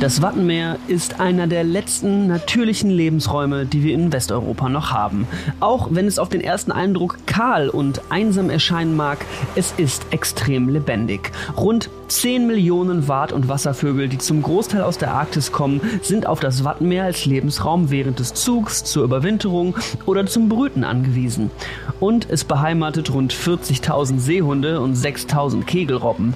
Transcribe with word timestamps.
Das 0.00 0.20
Wattenmeer 0.20 0.76
ist 0.86 1.18
einer 1.18 1.46
der 1.46 1.64
letzten 1.64 2.26
natürlichen 2.26 2.90
Lebensräume, 2.90 3.64
die 3.64 3.82
wir 3.82 3.94
in 3.94 4.12
Westeuropa 4.12 4.68
noch 4.68 4.90
haben. 4.90 5.26
Auch 5.60 5.88
wenn 5.92 6.06
es 6.06 6.18
auf 6.18 6.28
den 6.28 6.42
ersten 6.42 6.72
Eindruck 6.72 7.26
kahl 7.26 7.70
und 7.70 8.02
einsam 8.10 8.50
erscheinen 8.50 8.96
mag, 8.96 9.24
es 9.54 9.72
ist 9.78 10.04
extrem 10.10 10.68
lebendig. 10.68 11.32
Rund 11.56 11.88
10 12.14 12.46
Millionen 12.46 13.08
Wart- 13.08 13.32
und 13.32 13.48
Wasservögel, 13.48 14.08
die 14.08 14.18
zum 14.18 14.40
Großteil 14.40 14.82
aus 14.82 14.98
der 14.98 15.12
Arktis 15.12 15.50
kommen, 15.50 15.80
sind 16.00 16.26
auf 16.28 16.38
das 16.38 16.62
Wattenmeer 16.62 17.04
als 17.04 17.26
Lebensraum 17.26 17.90
während 17.90 18.20
des 18.20 18.34
Zugs, 18.34 18.84
zur 18.84 19.02
Überwinterung 19.02 19.74
oder 20.06 20.24
zum 20.24 20.48
Brüten 20.48 20.84
angewiesen. 20.84 21.50
Und 21.98 22.30
es 22.30 22.44
beheimatet 22.44 23.12
rund 23.12 23.34
40.000 23.34 24.20
Seehunde 24.20 24.80
und 24.80 24.96
6.000 24.96 25.64
Kegelrobben. 25.64 26.34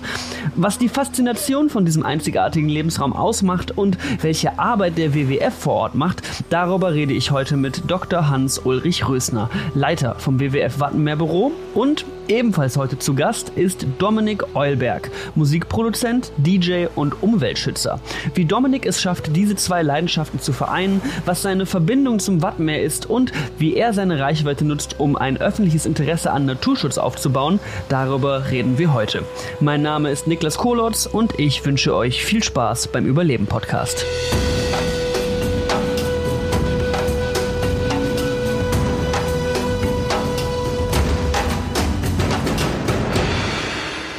Was 0.57 0.79
die 0.79 0.89
Faszination 0.89 1.71
von 1.71 1.85
diesem 1.85 2.05
einzigartigen 2.05 2.69
Lebensraum 2.69 3.13
ausmacht 3.13 3.79
und 3.79 3.99
welche 4.21 4.59
Arbeit 4.59 4.99
der 4.99 5.15
WWF 5.15 5.55
vor 5.55 5.75
Ort 5.75 5.95
macht, 5.95 6.23
darüber 6.51 6.93
rede 6.93 7.15
ich 7.15 7.31
heute 7.31 7.57
mit 7.57 7.83
Dr. 7.87 8.29
Hans-Ulrich 8.29 9.09
Rösner, 9.09 9.49
Leiter 9.75 10.17
vom 10.19 10.41
WWF 10.41 10.81
Wattenmeer 10.81 11.17
Büro 11.17 11.53
und 11.75 12.05
Ebenfalls 12.29 12.77
heute 12.77 12.99
zu 12.99 13.15
Gast 13.15 13.53
ist 13.57 13.87
Dominik 13.99 14.55
Eulberg, 14.55 15.11
Musikproduzent, 15.35 16.31
DJ 16.37 16.87
und 16.95 17.23
Umweltschützer. 17.23 18.01
Wie 18.35 18.45
Dominik 18.45 18.85
es 18.85 19.01
schafft, 19.01 19.35
diese 19.35 19.57
zwei 19.57 19.83
Leidenschaften 19.83 20.39
zu 20.39 20.53
vereinen, 20.53 21.01
was 21.25 21.41
seine 21.41 21.65
Verbindung 21.65 22.19
zum 22.19 22.43
Wattmeer 22.43 22.83
ist 22.83 23.07
und 23.07 23.33
wie 23.59 23.77
er 23.77 23.95
seine 23.95 24.21
Reichweite 24.21 24.67
nutzt, 24.67 24.97
um 24.99 25.17
ein 25.17 25.39
öffentliches 25.39 25.87
Interesse 25.87 26.31
an 26.31 26.45
Naturschutz 26.45 26.99
aufzubauen, 26.99 27.61
darüber 27.89 28.51
reden 28.51 28.77
wir 28.77 28.93
heute. 28.93 29.23
Mein 29.61 29.81
Name 29.81 30.11
ist 30.11 30.27
Niklas 30.27 30.59
Kolotz 30.59 31.07
und 31.07 31.39
ich 31.39 31.65
wünsche 31.65 31.95
euch 31.95 32.23
viel 32.23 32.43
Spaß 32.43 32.89
beim 32.89 33.07
Überleben 33.07 33.47
Podcast. 33.47 34.05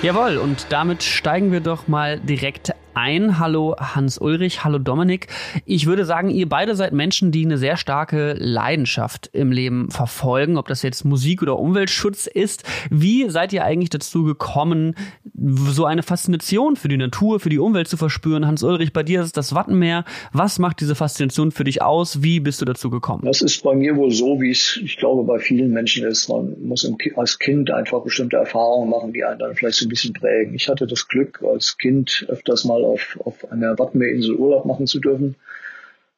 Jawohl, 0.02 0.38
und 0.38 0.68
damit 0.70 1.04
steigen 1.04 1.52
wir 1.52 1.60
doch 1.60 1.90
mal 1.90 2.22
direkt 2.22 2.74
ein. 3.00 3.40
Hallo 3.40 3.76
Hans-Ulrich, 3.80 4.66
hallo 4.66 4.78
Dominik. 4.78 5.28
Ich 5.66 5.86
würde 5.86 6.04
sagen, 6.04 6.30
ihr 6.30 6.50
beide 6.50 6.76
seid 6.76 6.92
Menschen, 6.92 7.32
die 7.32 7.46
eine 7.46 7.58
sehr 7.58 7.78
starke 7.78 8.36
Leidenschaft 8.38 9.30
im 9.32 9.54
Leben 9.54 9.90
verfolgen, 9.90 10.58
ob 10.58 10.68
das 10.68 10.82
jetzt 10.82 11.06
Musik 11.06 11.42
oder 11.42 11.58
Umweltschutz 11.58 12.28
ist. 12.28 12.64
Wie 12.90 13.30
seid 13.30 13.54
ihr 13.54 13.64
eigentlich 13.64 13.90
dazu 13.90 14.24
gekommen, 14.26 14.96
so 15.34 15.86
eine 15.86 16.04
Faszination 16.04 16.76
für 16.76 16.90
die 16.90 16.98
Natur, 16.98 17.40
für 17.40 17.50
die 17.50 17.60
Umwelt 17.60 17.88
zu 17.88 17.96
verspüren? 17.96 18.46
Hans-Ulrich, 18.46 18.92
bei 18.92 19.04
dir 19.04 19.22
ist 19.22 19.38
das 19.38 19.56
Wattenmeer. 19.56 20.04
Was 20.34 20.60
macht 20.60 20.82
diese 20.82 20.96
Faszination 20.96 21.52
für 21.52 21.64
dich 21.64 21.82
aus? 21.82 22.22
Wie 22.22 22.42
bist 22.42 22.60
du 22.60 22.66
dazu 22.66 22.90
gekommen? 22.90 23.24
Das 23.24 23.42
ist 23.42 23.64
bei 23.64 23.76
mir 23.76 23.96
wohl 23.96 24.12
so, 24.12 24.42
wie 24.42 24.52
es, 24.52 24.78
ich 24.84 24.98
glaube, 24.98 25.24
bei 25.24 25.40
vielen 25.40 25.72
Menschen 25.72 26.06
ist. 26.06 26.28
Man 26.28 26.56
muss 26.62 26.86
als 27.16 27.40
Kind 27.40 27.72
einfach 27.72 28.04
bestimmte 28.04 28.36
Erfahrungen 28.36 28.90
machen, 28.90 29.14
die 29.14 29.24
einen 29.24 29.40
dann 29.40 29.56
vielleicht 29.56 29.78
so 29.78 29.86
ein 29.86 29.90
bisschen 29.90 30.14
prägen. 30.14 30.54
Ich 30.54 30.68
hatte 30.68 30.86
das 30.86 31.08
Glück, 31.08 31.42
als 31.50 31.78
Kind 31.78 32.26
öfters 32.28 32.66
mal 32.66 32.89
auf, 32.90 33.20
auf 33.24 33.52
einer 33.52 33.78
Wattenmeerinsel 33.78 34.36
Urlaub 34.36 34.66
machen 34.66 34.88
zu 34.88 35.00
dürfen. 35.00 35.36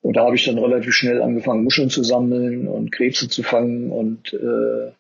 Und 0.02 0.18
da 0.18 0.26
habe 0.26 0.36
ich 0.36 0.46
dann 0.46 0.58
relativ 0.58 0.94
schnell 0.94 1.22
angefangen, 1.22 1.64
Muscheln 1.64 1.90
zu 1.90 2.04
sammeln 2.04 2.68
und 2.68 2.92
Krebse 2.92 3.30
zu 3.30 3.44
fangen. 3.44 3.92
Und 3.92 4.34
äh, 4.34 4.92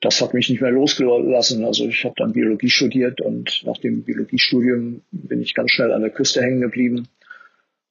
das 0.00 0.20
hat 0.20 0.34
mich 0.34 0.48
nicht 0.48 0.60
mehr 0.60 0.70
losgelassen. 0.70 1.64
Also 1.64 1.86
ich 1.86 2.04
habe 2.04 2.14
dann 2.16 2.32
Biologie 2.32 2.70
studiert 2.70 3.20
und 3.20 3.62
nach 3.64 3.78
dem 3.78 4.04
Biologiestudium 4.04 5.02
bin 5.10 5.42
ich 5.42 5.54
ganz 5.54 5.72
schnell 5.72 5.92
an 5.92 6.02
der 6.02 6.10
Küste 6.10 6.42
hängen 6.42 6.60
geblieben 6.60 7.08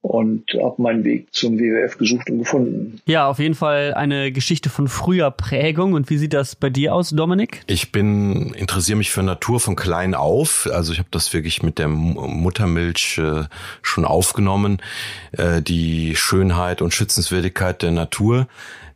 und 0.05 0.43
habe 0.61 0.81
meinen 0.81 1.03
Weg 1.03 1.33
zum 1.33 1.57
WWF 1.57 1.97
gesucht 1.97 2.29
und 2.29 2.39
gefunden. 2.39 3.01
Ja, 3.05 3.27
auf 3.27 3.39
jeden 3.39 3.55
Fall 3.55 3.93
eine 3.95 4.31
Geschichte 4.31 4.69
von 4.69 4.87
früher 4.87 5.31
Prägung. 5.31 5.93
Und 5.93 6.09
wie 6.09 6.17
sieht 6.17 6.33
das 6.33 6.55
bei 6.55 6.69
dir 6.69 6.93
aus, 6.93 7.09
Dominik? 7.09 7.61
Ich 7.65 7.91
bin 7.91 8.53
interessiere 8.53 8.97
mich 8.97 9.09
für 9.09 9.23
Natur 9.23 9.59
von 9.59 9.75
klein 9.75 10.13
auf. 10.13 10.69
Also 10.71 10.93
ich 10.93 10.99
habe 10.99 11.09
das 11.11 11.33
wirklich 11.33 11.63
mit 11.63 11.79
der 11.79 11.87
Muttermilch 11.87 13.17
äh, 13.17 13.45
schon 13.81 14.05
aufgenommen, 14.05 14.79
äh, 15.31 15.61
die 15.61 16.15
Schönheit 16.15 16.81
und 16.83 16.93
Schützenswürdigkeit 16.93 17.81
der 17.81 17.91
Natur. 17.91 18.47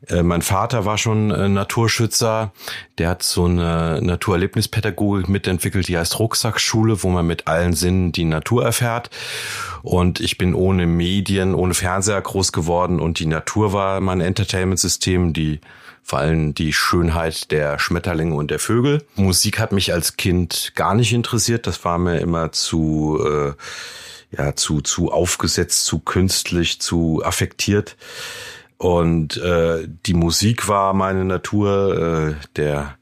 Äh, 0.08 0.24
mein 0.24 0.42
Vater 0.42 0.86
war 0.86 0.98
schon 0.98 1.32
äh, 1.32 1.50
Naturschützer. 1.50 2.52
Der 2.98 3.10
hat 3.10 3.24
so 3.24 3.46
eine 3.46 4.00
Naturerlebnispädagogik 4.02 5.30
mitentwickelt, 5.30 5.88
die 5.88 5.98
heißt 5.98 6.20
Rucksackschule, 6.20 7.04
wo 7.04 7.10
man 7.10 7.28
mit 7.28 7.48
allen 7.48 7.74
Sinnen 7.74 8.12
die 8.12 8.26
Natur 8.26 8.64
erfährt. 8.64 9.10
Und 9.82 10.20
ich 10.20 10.38
bin 10.38 10.54
ohne 10.54 10.88
Medien, 10.88 11.56
ohne 11.56 11.74
Fernseher 11.74 12.22
groß 12.22 12.52
geworden 12.52 13.00
und 13.00 13.20
die 13.20 13.26
Natur 13.26 13.74
war 13.74 14.02
mein 14.02 14.22
Entertainment-System, 14.22 15.34
die 15.34 15.62
vor 16.04 16.20
allem 16.20 16.56
die 16.56 16.74
Schönheit 16.74 17.52
der 17.52 17.78
Schmetterlinge 17.78 18.34
und 18.34 18.50
der 18.50 18.60
Vögel. 18.60 19.06
Musik 19.16 19.60
hat 19.60 19.72
mich 19.72 19.94
als 19.94 20.18
Kind 20.18 20.72
gar 20.76 20.96
nicht 20.96 21.14
interessiert. 21.14 21.68
Das 21.68 21.86
war 21.86 21.98
mir 21.98 22.20
immer 22.20 22.52
zu 22.52 23.20
äh, 23.24 23.54
ja 24.36 24.56
zu 24.56 24.81
zu 24.81 25.12
aufgesetzt, 25.12 25.86
zu 25.86 26.00
künstlich, 26.00 26.81
zu 26.81 27.22
affektiert. 27.24 27.96
Und 28.79 29.35
äh, 29.35 29.90
die 30.06 30.13
Musik 30.13 30.69
war 30.69 30.94
meine 30.94 31.25
Natur, 31.25 32.38
äh, 32.40 32.45
der 32.56 32.97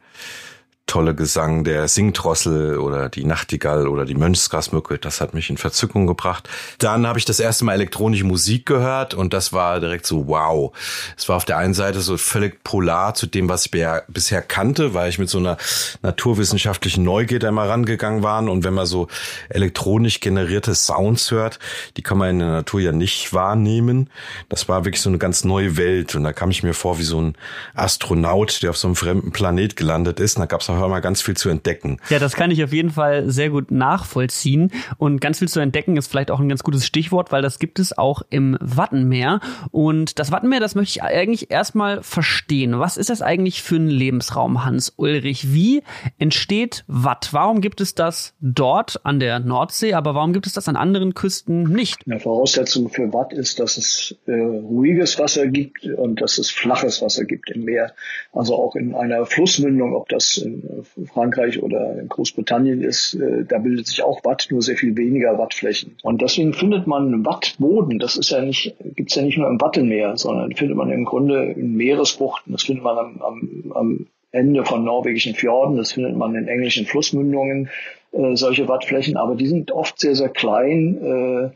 tolle 0.88 1.14
Gesang 1.14 1.66
der 1.66 1.88
Singdrossel 1.88 2.80
oder 2.80 3.10
die 3.10 3.26
Nachtigall 3.26 3.88
oder 3.88 4.06
die 4.06 4.16
Mönchsgrasmücke, 4.16 4.98
das 4.98 5.22
hat 5.22 5.34
mich 5.34 5.50
in 5.50 5.58
Verzückung 5.58 6.08
gebracht. 6.08 6.50
Dann 6.80 7.06
habe 7.06 7.20
ich 7.20 7.26
das 7.26 7.40
erste 7.40 7.66
Mal 7.66 7.74
elektronische 7.74 8.24
Musik 8.24 8.66
gehört 8.66 9.14
und 9.14 9.34
das 9.34 9.52
war 9.52 9.80
direkt 9.82 10.06
so 10.06 10.28
wow. 10.28 10.72
Es 11.18 11.28
war 11.28 11.36
auf 11.36 11.46
der 11.46 11.58
einen 11.58 11.74
Seite 11.74 12.00
so 12.00 12.18
völlig 12.18 12.64
polar 12.64 13.14
zu 13.14 13.28
dem, 13.28 13.50
was 13.50 13.66
ich 13.66 13.72
bisher 14.08 14.42
kannte, 14.42 14.94
weil 14.94 15.10
ich 15.10 15.20
mit 15.20 15.30
so 15.30 15.38
einer 15.38 15.58
naturwissenschaftlichen 16.02 17.04
Neugierde 17.04 17.48
immer 17.48 17.68
rangegangen 17.68 18.24
war 18.24 18.42
und 18.44 18.64
wenn 18.64 18.74
man 18.74 18.86
so 18.86 19.08
elektronisch 19.50 20.22
generierte 20.22 20.74
Sounds 20.74 21.32
hört, 21.32 21.60
die 21.98 22.02
kann 22.02 22.18
man 22.18 22.30
in 22.30 22.40
der 22.40 22.50
Natur 22.50 22.80
ja 22.80 22.92
nicht 22.94 23.34
wahrnehmen. 23.34 24.10
Das 24.48 24.70
war 24.70 24.86
wirklich 24.86 25.02
so 25.02 25.10
eine 25.10 25.18
ganz 25.18 25.44
neue 25.44 25.76
Welt 25.76 26.16
und 26.16 26.24
da 26.24 26.32
kam 26.32 26.50
ich 26.50 26.64
mir 26.64 26.74
vor 26.74 26.98
wie 26.98 27.04
so 27.04 27.22
ein 27.22 27.36
Astronaut, 27.76 28.64
der 28.64 28.70
auf 28.70 28.78
so 28.78 28.88
einem 28.88 28.96
fremden 28.96 29.32
Planet 29.32 29.76
gelandet 29.76 30.20
ist. 30.20 30.38
Und 30.38 30.42
da 30.42 30.46
gab 30.46 30.62
es 30.62 30.70
auch 30.70 30.77
immer 30.84 31.02
ganz 31.02 31.22
viel 31.22 31.36
zu 31.36 31.50
entdecken. 31.50 32.00
Ja, 32.10 32.20
das 32.20 32.36
kann 32.36 32.52
ich 32.52 32.64
auf 32.64 32.74
jeden 32.74 32.92
Fall 32.92 33.30
sehr 33.30 33.50
gut 33.50 33.72
nachvollziehen. 33.72 34.72
Und 34.98 35.22
ganz 35.22 35.40
viel 35.40 35.48
zu 35.48 35.60
entdecken 35.60 35.98
ist 35.98 36.08
vielleicht 36.08 36.32
auch 36.32 36.40
ein 36.40 36.50
ganz 36.50 36.64
gutes 36.64 36.86
Stichwort, 36.86 37.32
weil 37.32 37.42
das 37.42 37.60
gibt 37.60 37.80
es 37.80 37.98
auch 37.98 38.22
im 38.30 38.58
Wattenmeer. 38.60 39.40
Und 39.72 40.20
das 40.20 40.32
Wattenmeer, 40.32 40.60
das 40.60 40.76
möchte 40.76 41.00
ich 41.00 41.04
eigentlich 41.04 41.52
erstmal 41.52 42.02
verstehen. 42.04 42.80
Was 42.80 42.98
ist 42.98 43.10
das 43.10 43.22
eigentlich 43.22 43.64
für 43.64 43.78
ein 43.78 43.90
Lebensraum, 43.90 44.66
Hans 44.66 44.94
Ulrich? 44.98 45.54
Wie 45.54 45.84
entsteht 46.20 46.84
Watt? 46.88 47.30
Warum 47.32 47.62
gibt 47.62 47.82
es 47.82 47.96
das 47.96 48.34
dort 48.42 49.06
an 49.06 49.20
der 49.20 49.40
Nordsee, 49.40 49.94
aber 49.94 50.16
warum 50.16 50.34
gibt 50.34 50.48
es 50.48 50.54
das 50.54 50.68
an 50.68 50.76
anderen 50.76 51.14
Küsten 51.14 51.64
nicht? 51.64 52.00
Ja, 52.06 52.20
Voraussetzung 52.20 52.90
für 52.90 53.14
Watt 53.14 53.34
ist, 53.34 53.60
dass 53.60 53.78
es 53.78 54.16
äh, 54.28 54.32
ruhiges 54.34 55.20
Wasser 55.20 55.48
gibt 55.48 55.86
und 55.86 56.22
dass 56.22 56.38
es 56.38 56.50
flaches 56.50 57.02
Wasser 57.02 57.26
gibt 57.26 57.50
im 57.52 57.64
Meer. 57.66 57.94
Also 58.34 58.56
auch 58.56 58.76
in 58.76 58.96
einer 58.96 59.26
Flussmündung, 59.26 59.96
ob 59.96 60.10
das 60.10 60.38
in 60.38 60.67
Frankreich 61.14 61.62
oder 61.62 62.00
in 62.00 62.10
Großbritannien 62.10 62.82
ist, 62.82 63.16
äh, 63.16 63.46
da 63.46 63.60
bildet 63.60 63.88
sich 63.88 64.04
auch 64.04 64.24
Watt, 64.24 64.48
nur 64.50 64.62
sehr 64.62 64.78
viel 64.78 64.96
weniger 64.98 65.38
Wattflächen. 65.38 65.98
Und 66.04 66.22
deswegen 66.22 66.54
findet 66.54 66.88
man 66.88 67.26
Wattboden, 67.26 68.00
das 68.00 68.18
ist 68.18 68.32
ja 68.32 68.42
nicht, 68.42 68.76
gibt's 68.96 69.16
ja 69.16 69.22
nicht 69.22 69.38
nur 69.38 69.48
im 69.48 69.60
Wattenmeer, 69.62 70.18
sondern 70.18 70.54
findet 70.54 70.78
man 70.78 70.92
im 70.92 71.06
Grunde 71.06 71.52
in 71.52 71.76
Meeresbuchten, 71.76 72.54
das 72.54 72.64
findet 72.64 72.84
man 72.84 72.98
am, 72.98 73.22
am, 73.22 73.72
am 73.74 74.08
Ende 74.32 74.66
von 74.66 74.84
norwegischen 74.84 75.36
Fjorden, 75.36 75.78
das 75.78 75.94
findet 75.94 76.16
man 76.16 76.36
in 76.36 76.48
englischen 76.48 76.86
Flussmündungen, 76.86 77.70
äh, 78.12 78.36
solche 78.36 78.68
Wattflächen, 78.68 79.18
aber 79.18 79.36
die 79.36 79.48
sind 79.48 79.72
oft 79.72 80.00
sehr, 80.00 80.16
sehr 80.16 80.30
klein, 80.30 80.98
äh, 81.02 81.50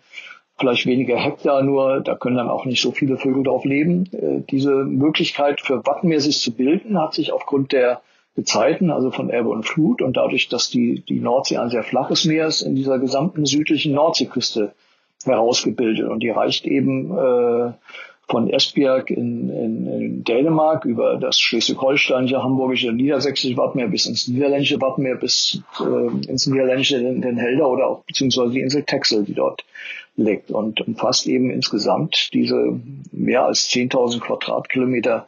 vielleicht 0.57 0.85
weniger 0.85 1.17
Hektar 1.17 1.63
nur, 1.63 2.01
da 2.01 2.15
können 2.15 2.37
dann 2.37 2.49
auch 2.49 2.65
nicht 2.65 2.81
so 2.81 2.91
viele 2.91 3.17
Vögel 3.17 3.43
drauf 3.43 3.65
leben. 3.65 4.09
Äh, 4.13 4.41
diese 4.49 4.71
Möglichkeit 4.71 5.59
für 5.59 5.85
Wattenmeer 5.85 6.21
sich 6.21 6.39
zu 6.39 6.53
bilden, 6.53 6.99
hat 6.99 7.13
sich 7.13 7.31
aufgrund 7.33 7.71
der 7.71 8.01
Gezeiten, 8.35 8.91
also 8.91 9.11
von 9.11 9.29
Ebbe 9.29 9.49
und 9.49 9.65
Flut 9.65 10.01
und 10.01 10.15
dadurch, 10.15 10.47
dass 10.47 10.69
die, 10.69 11.03
die 11.07 11.19
Nordsee 11.19 11.57
ein 11.57 11.69
sehr 11.69 11.83
flaches 11.83 12.25
Meer 12.25 12.47
ist, 12.47 12.61
in 12.61 12.75
dieser 12.75 12.97
gesamten 12.97 13.45
südlichen 13.45 13.93
Nordseeküste 13.93 14.73
herausgebildet. 15.25 16.07
Und 16.07 16.21
die 16.21 16.29
reicht 16.29 16.65
eben 16.65 17.11
äh, 17.17 17.73
von 18.31 18.49
Esbjerg 18.49 19.09
in, 19.09 19.49
in, 19.49 19.87
in 19.87 20.23
Dänemark 20.23 20.85
über 20.85 21.17
das 21.17 21.37
schleswig-holsteinische, 21.39 22.41
hamburgische, 22.41 22.93
niedersächsische 22.93 23.57
Wattmeer 23.57 23.89
bis 23.89 24.05
ins 24.05 24.29
niederländische 24.29 24.79
Wattmeer, 24.79 25.15
bis 25.15 25.61
äh, 25.81 26.29
ins 26.29 26.47
niederländische 26.47 26.99
den, 26.99 27.21
den 27.21 27.37
Helder 27.37 27.69
oder 27.69 27.87
auch 27.87 28.03
beziehungsweise 28.05 28.53
die 28.53 28.61
Insel 28.61 28.83
Texel, 28.83 29.25
die 29.25 29.33
dort 29.33 29.65
liegt 30.15 30.51
und 30.51 30.79
umfasst 30.81 31.27
eben 31.27 31.51
insgesamt 31.51 32.29
diese 32.33 32.79
mehr 33.11 33.45
als 33.45 33.69
10.000 33.69 34.19
Quadratkilometer 34.21 35.27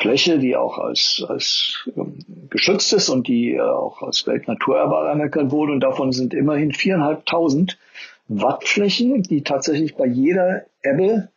Fläche, 0.00 0.38
die 0.38 0.56
auch 0.56 0.78
als, 0.78 1.24
als 1.28 1.88
ähm, 1.96 2.18
geschützt 2.50 2.92
ist 2.92 3.08
und 3.08 3.26
die 3.26 3.54
äh, 3.54 3.60
auch 3.60 4.02
als 4.02 4.26
Weltnaturerbe 4.26 4.96
anerkannt 5.10 5.50
wurde. 5.50 5.72
Und 5.72 5.80
davon 5.80 6.12
sind 6.12 6.34
immerhin 6.34 6.72
viereinhalbtausend 6.72 7.78
Wattflächen, 8.28 9.22
die 9.22 9.42
tatsächlich 9.42 9.96
bei 9.96 10.06
jeder 10.06 10.66
Ebbe 10.82 11.28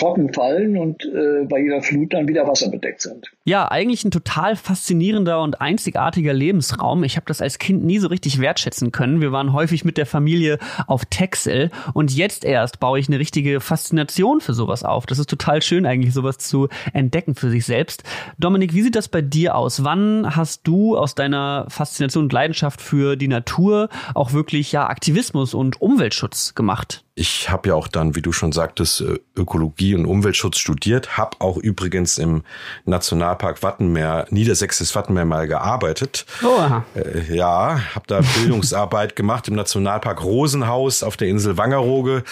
trocken 0.00 0.32
fallen 0.32 0.76
und 0.76 1.04
äh, 1.04 1.44
bei 1.44 1.60
jeder 1.60 1.82
Flut 1.82 2.14
dann 2.14 2.26
wieder 2.26 2.46
wasserbedeckt 2.48 3.02
sind. 3.02 3.30
Ja, 3.44 3.70
eigentlich 3.70 4.04
ein 4.04 4.10
total 4.10 4.56
faszinierender 4.56 5.42
und 5.42 5.60
einzigartiger 5.60 6.32
Lebensraum. 6.32 7.04
Ich 7.04 7.16
habe 7.16 7.26
das 7.26 7.42
als 7.42 7.58
Kind 7.58 7.84
nie 7.84 7.98
so 7.98 8.08
richtig 8.08 8.40
wertschätzen 8.40 8.92
können. 8.92 9.20
Wir 9.20 9.32
waren 9.32 9.52
häufig 9.52 9.84
mit 9.84 9.98
der 9.98 10.06
Familie 10.06 10.58
auf 10.86 11.04
Texel 11.04 11.70
und 11.92 12.14
jetzt 12.14 12.44
erst 12.44 12.80
baue 12.80 12.98
ich 12.98 13.08
eine 13.08 13.18
richtige 13.18 13.60
Faszination 13.60 14.40
für 14.40 14.54
sowas 14.54 14.84
auf. 14.84 15.04
Das 15.04 15.18
ist 15.18 15.28
total 15.28 15.60
schön 15.60 15.84
eigentlich, 15.84 16.14
sowas 16.14 16.38
zu 16.38 16.68
entdecken 16.94 17.34
für 17.34 17.50
sich 17.50 17.66
selbst. 17.66 18.02
Dominik, 18.38 18.72
wie 18.72 18.82
sieht 18.82 18.96
das 18.96 19.08
bei 19.08 19.20
dir 19.20 19.54
aus? 19.54 19.84
Wann 19.84 20.34
hast 20.34 20.66
du 20.66 20.96
aus 20.96 21.14
deiner 21.14 21.66
Faszination 21.68 22.24
und 22.24 22.32
Leidenschaft 22.32 22.80
für 22.80 23.16
die 23.16 23.28
Natur 23.28 23.90
auch 24.14 24.32
wirklich 24.32 24.72
ja 24.72 24.88
Aktivismus 24.88 25.52
und 25.52 25.82
Umweltschutz 25.82 26.54
gemacht? 26.54 27.04
Ich 27.20 27.50
habe 27.50 27.68
ja 27.68 27.74
auch 27.74 27.86
dann, 27.86 28.16
wie 28.16 28.22
du 28.22 28.32
schon 28.32 28.50
sagtest, 28.50 29.02
äh, 29.02 29.18
Ökologie 29.36 29.94
und 29.94 30.06
Umweltschutz 30.06 30.56
studiert, 30.56 31.18
habe 31.18 31.36
auch 31.40 31.58
übrigens 31.58 32.16
im 32.16 32.44
Nationalpark 32.86 33.62
Wattenmeer, 33.62 34.24
Niedersächsisches 34.30 34.94
Wattenmeer 34.94 35.26
mal 35.26 35.46
gearbeitet. 35.46 36.24
Oh. 36.42 36.80
Äh, 36.98 37.36
ja, 37.36 37.78
habe 37.94 38.06
da 38.06 38.20
Bildungsarbeit 38.20 39.16
gemacht 39.16 39.48
im 39.48 39.54
Nationalpark 39.54 40.24
Rosenhaus 40.24 41.02
auf 41.02 41.18
der 41.18 41.28
Insel 41.28 41.58
Wangerooge, 41.58 42.24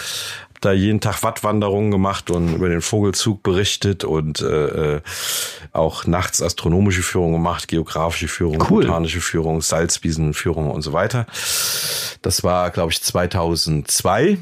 da 0.59 0.71
jeden 0.71 1.01
Tag 1.01 1.21
Wattwanderungen 1.21 1.91
gemacht 1.91 2.31
und 2.31 2.55
über 2.55 2.67
den 2.67 2.81
Vogelzug 2.81 3.43
berichtet 3.43 4.03
und 4.03 4.41
äh, 4.41 4.95
äh 4.95 5.01
auch 5.71 6.07
nachts 6.07 6.41
astronomische 6.41 7.03
Führung 7.03 7.33
gemacht, 7.33 7.67
geografische 7.67 8.27
Führung, 8.27 8.57
cool. 8.71 8.85
botanische 8.85 9.21
Führung, 9.21 9.61
Salzwiesenführung 9.61 10.71
und 10.71 10.81
so 10.81 10.93
weiter. 10.93 11.27
Das 12.23 12.43
war, 12.43 12.71
glaube 12.71 12.91
ich, 12.91 13.03
2002. 13.03 14.39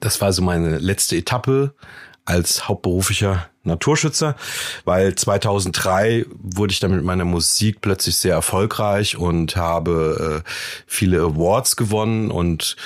Das 0.00 0.20
war 0.20 0.32
so 0.32 0.42
meine 0.42 0.78
letzte 0.78 1.16
Etappe 1.16 1.74
als 2.24 2.68
hauptberuflicher 2.68 3.48
Naturschützer, 3.64 4.36
weil 4.84 5.14
2003 5.14 6.26
wurde 6.38 6.72
ich 6.72 6.80
dann 6.80 6.94
mit 6.94 7.04
meiner 7.04 7.24
Musik 7.24 7.80
plötzlich 7.80 8.16
sehr 8.16 8.34
erfolgreich 8.34 9.16
und 9.16 9.56
habe 9.56 10.42
äh, 10.44 10.50
viele 10.86 11.20
Awards 11.20 11.76
gewonnen 11.76 12.30
und 12.30 12.76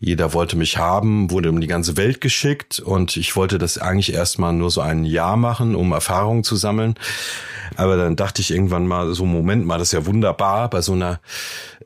jeder 0.00 0.32
wollte 0.32 0.56
mich 0.56 0.78
haben, 0.78 1.30
wurde 1.30 1.50
um 1.50 1.60
die 1.60 1.66
ganze 1.66 1.96
Welt 1.96 2.20
geschickt 2.20 2.78
und 2.78 3.16
ich 3.16 3.34
wollte 3.34 3.58
das 3.58 3.78
eigentlich 3.78 4.12
erstmal 4.12 4.52
nur 4.52 4.70
so 4.70 4.80
ein 4.80 5.04
Jahr 5.04 5.36
machen, 5.36 5.74
um 5.74 5.90
Erfahrungen 5.92 6.44
zu 6.44 6.54
sammeln. 6.54 6.94
Aber 7.76 7.96
dann 7.96 8.16
dachte 8.16 8.40
ich 8.40 8.50
irgendwann 8.50 8.86
mal, 8.86 9.12
so 9.12 9.24
Moment 9.24 9.66
mal, 9.66 9.78
das 9.78 9.88
ist 9.88 9.92
ja 9.92 10.06
wunderbar 10.06 10.70
bei 10.70 10.80
so 10.80 10.92
einer 10.92 11.20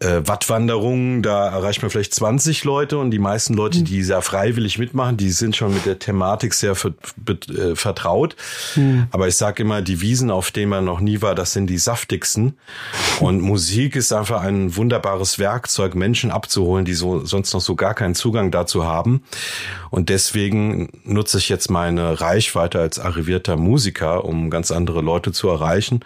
äh, 0.00 0.20
Wattwanderung, 0.24 1.22
da 1.22 1.48
erreicht 1.48 1.82
man 1.82 1.90
vielleicht 1.90 2.14
20 2.14 2.64
Leute 2.64 2.98
und 2.98 3.10
die 3.10 3.18
meisten 3.18 3.54
Leute, 3.54 3.78
mhm. 3.78 3.84
die 3.84 4.02
sehr 4.02 4.22
freiwillig 4.22 4.78
mitmachen, 4.78 5.16
die 5.16 5.30
sind 5.30 5.56
schon 5.56 5.72
mit 5.72 5.86
der 5.86 5.98
Thematik 5.98 6.54
sehr 6.54 6.72
äh, 6.72 7.74
vertraut. 7.74 8.36
Mhm. 8.76 9.06
Aber 9.10 9.28
ich 9.28 9.36
sage 9.36 9.62
immer, 9.62 9.82
die 9.82 10.00
Wiesen, 10.00 10.30
auf 10.30 10.50
denen 10.50 10.70
man 10.70 10.84
noch 10.84 11.00
nie 11.00 11.22
war, 11.22 11.34
das 11.34 11.52
sind 11.52 11.68
die 11.68 11.78
saftigsten. 11.78 12.56
Und 13.20 13.40
Musik 13.40 13.96
ist 13.96 14.12
einfach 14.12 14.42
ein 14.42 14.76
wunderbares 14.76 15.38
Werkzeug, 15.38 15.94
Menschen 15.94 16.30
abzuholen, 16.30 16.84
die 16.84 16.94
so 16.94 17.24
sonst 17.24 17.52
noch 17.54 17.60
so 17.60 17.74
gar 17.76 17.94
keinen 18.02 18.14
Zugang 18.16 18.50
dazu 18.50 18.84
haben. 18.84 19.22
Und 19.90 20.08
deswegen 20.08 20.88
nutze 21.04 21.38
ich 21.38 21.48
jetzt 21.48 21.70
meine 21.70 22.20
Reichweite 22.20 22.80
als 22.80 22.98
arrivierter 22.98 23.56
Musiker, 23.56 24.24
um 24.24 24.50
ganz 24.50 24.72
andere 24.72 25.02
Leute 25.02 25.30
zu 25.30 25.48
erreichen. 25.48 26.00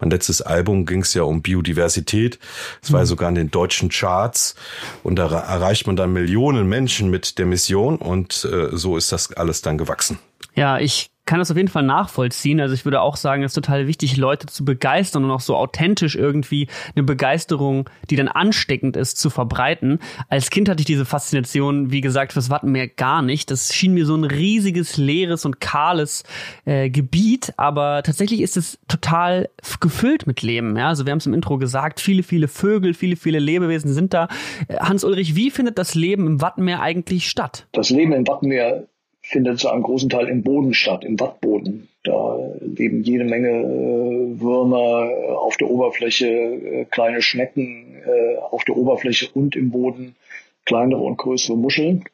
Mein 0.00 0.08
letztes 0.08 0.40
Album 0.40 0.86
ging 0.86 1.02
es 1.02 1.12
ja 1.12 1.24
um 1.24 1.42
Biodiversität. 1.42 2.38
Es 2.80 2.90
war 2.90 3.00
mhm. 3.00 3.06
sogar 3.06 3.28
in 3.28 3.34
den 3.34 3.50
deutschen 3.50 3.90
Charts 3.90 4.54
und 5.02 5.16
da 5.16 5.26
erreicht 5.26 5.86
man 5.86 5.96
dann 5.96 6.14
Millionen 6.14 6.66
Menschen 6.70 7.10
mit 7.10 7.36
der 7.36 7.44
Mission 7.44 7.96
und 7.96 8.48
äh, 8.50 8.74
so 8.74 8.96
ist 8.96 9.12
das 9.12 9.34
alles 9.34 9.60
dann 9.60 9.76
gewachsen. 9.76 10.18
Ja, 10.54 10.78
ich 10.78 11.11
kann 11.24 11.38
das 11.38 11.50
auf 11.50 11.56
jeden 11.56 11.68
Fall 11.68 11.84
nachvollziehen. 11.84 12.60
Also 12.60 12.74
ich 12.74 12.84
würde 12.84 13.00
auch 13.00 13.16
sagen, 13.16 13.42
es 13.42 13.52
ist 13.52 13.54
total 13.54 13.86
wichtig, 13.86 14.16
Leute 14.16 14.46
zu 14.46 14.64
begeistern 14.64 15.24
und 15.24 15.30
auch 15.30 15.40
so 15.40 15.56
authentisch 15.56 16.16
irgendwie 16.16 16.66
eine 16.96 17.04
Begeisterung, 17.04 17.88
die 18.10 18.16
dann 18.16 18.28
ansteckend 18.28 18.96
ist, 18.96 19.18
zu 19.18 19.30
verbreiten. 19.30 20.00
Als 20.28 20.50
Kind 20.50 20.68
hatte 20.68 20.80
ich 20.80 20.86
diese 20.86 21.04
Faszination, 21.04 21.92
wie 21.92 22.00
gesagt, 22.00 22.32
fürs 22.32 22.50
Wattenmeer 22.50 22.88
gar 22.88 23.22
nicht. 23.22 23.50
Das 23.50 23.72
schien 23.72 23.94
mir 23.94 24.04
so 24.04 24.16
ein 24.16 24.24
riesiges, 24.24 24.96
leeres 24.96 25.44
und 25.44 25.60
kahles 25.60 26.24
äh, 26.64 26.90
Gebiet, 26.90 27.52
aber 27.56 28.02
tatsächlich 28.02 28.40
ist 28.40 28.56
es 28.56 28.78
total 28.88 29.48
gefüllt 29.80 30.26
mit 30.26 30.42
Leben. 30.42 30.76
Ja? 30.76 30.88
Also 30.88 31.06
wir 31.06 31.12
haben 31.12 31.18
es 31.18 31.26
im 31.26 31.34
Intro 31.34 31.56
gesagt, 31.58 32.00
viele, 32.00 32.24
viele 32.24 32.48
Vögel, 32.48 32.94
viele, 32.94 33.14
viele 33.14 33.38
Lebewesen 33.38 33.92
sind 33.92 34.12
da. 34.12 34.28
Äh, 34.66 34.78
Hans-Ulrich, 34.78 35.36
wie 35.36 35.50
findet 35.50 35.78
das 35.78 35.94
Leben 35.94 36.26
im 36.26 36.40
Wattenmeer 36.40 36.80
eigentlich 36.80 37.28
statt? 37.28 37.68
Das 37.72 37.90
Leben 37.90 38.12
im 38.12 38.26
Wattenmeer 38.26 38.88
findet 39.22 39.60
zu 39.60 39.68
einem 39.70 39.82
großen 39.82 40.10
Teil 40.10 40.28
im 40.28 40.42
Boden 40.42 40.74
statt, 40.74 41.04
im 41.04 41.18
Wattboden. 41.18 41.88
Da 42.04 42.38
leben 42.60 43.04
jede 43.04 43.24
Menge 43.24 43.48
äh, 43.48 44.40
Würmer 44.40 45.08
äh, 45.10 45.30
auf 45.30 45.56
der 45.56 45.70
Oberfläche, 45.70 46.26
äh, 46.26 46.84
kleine 46.86 47.22
Schnecken 47.22 48.02
äh, 48.04 48.38
auf 48.38 48.64
der 48.64 48.76
Oberfläche 48.76 49.28
und 49.32 49.54
im 49.54 49.70
Boden, 49.70 50.16
kleinere 50.64 51.00
und 51.00 51.18
größere 51.18 51.56
Muscheln. 51.56 52.04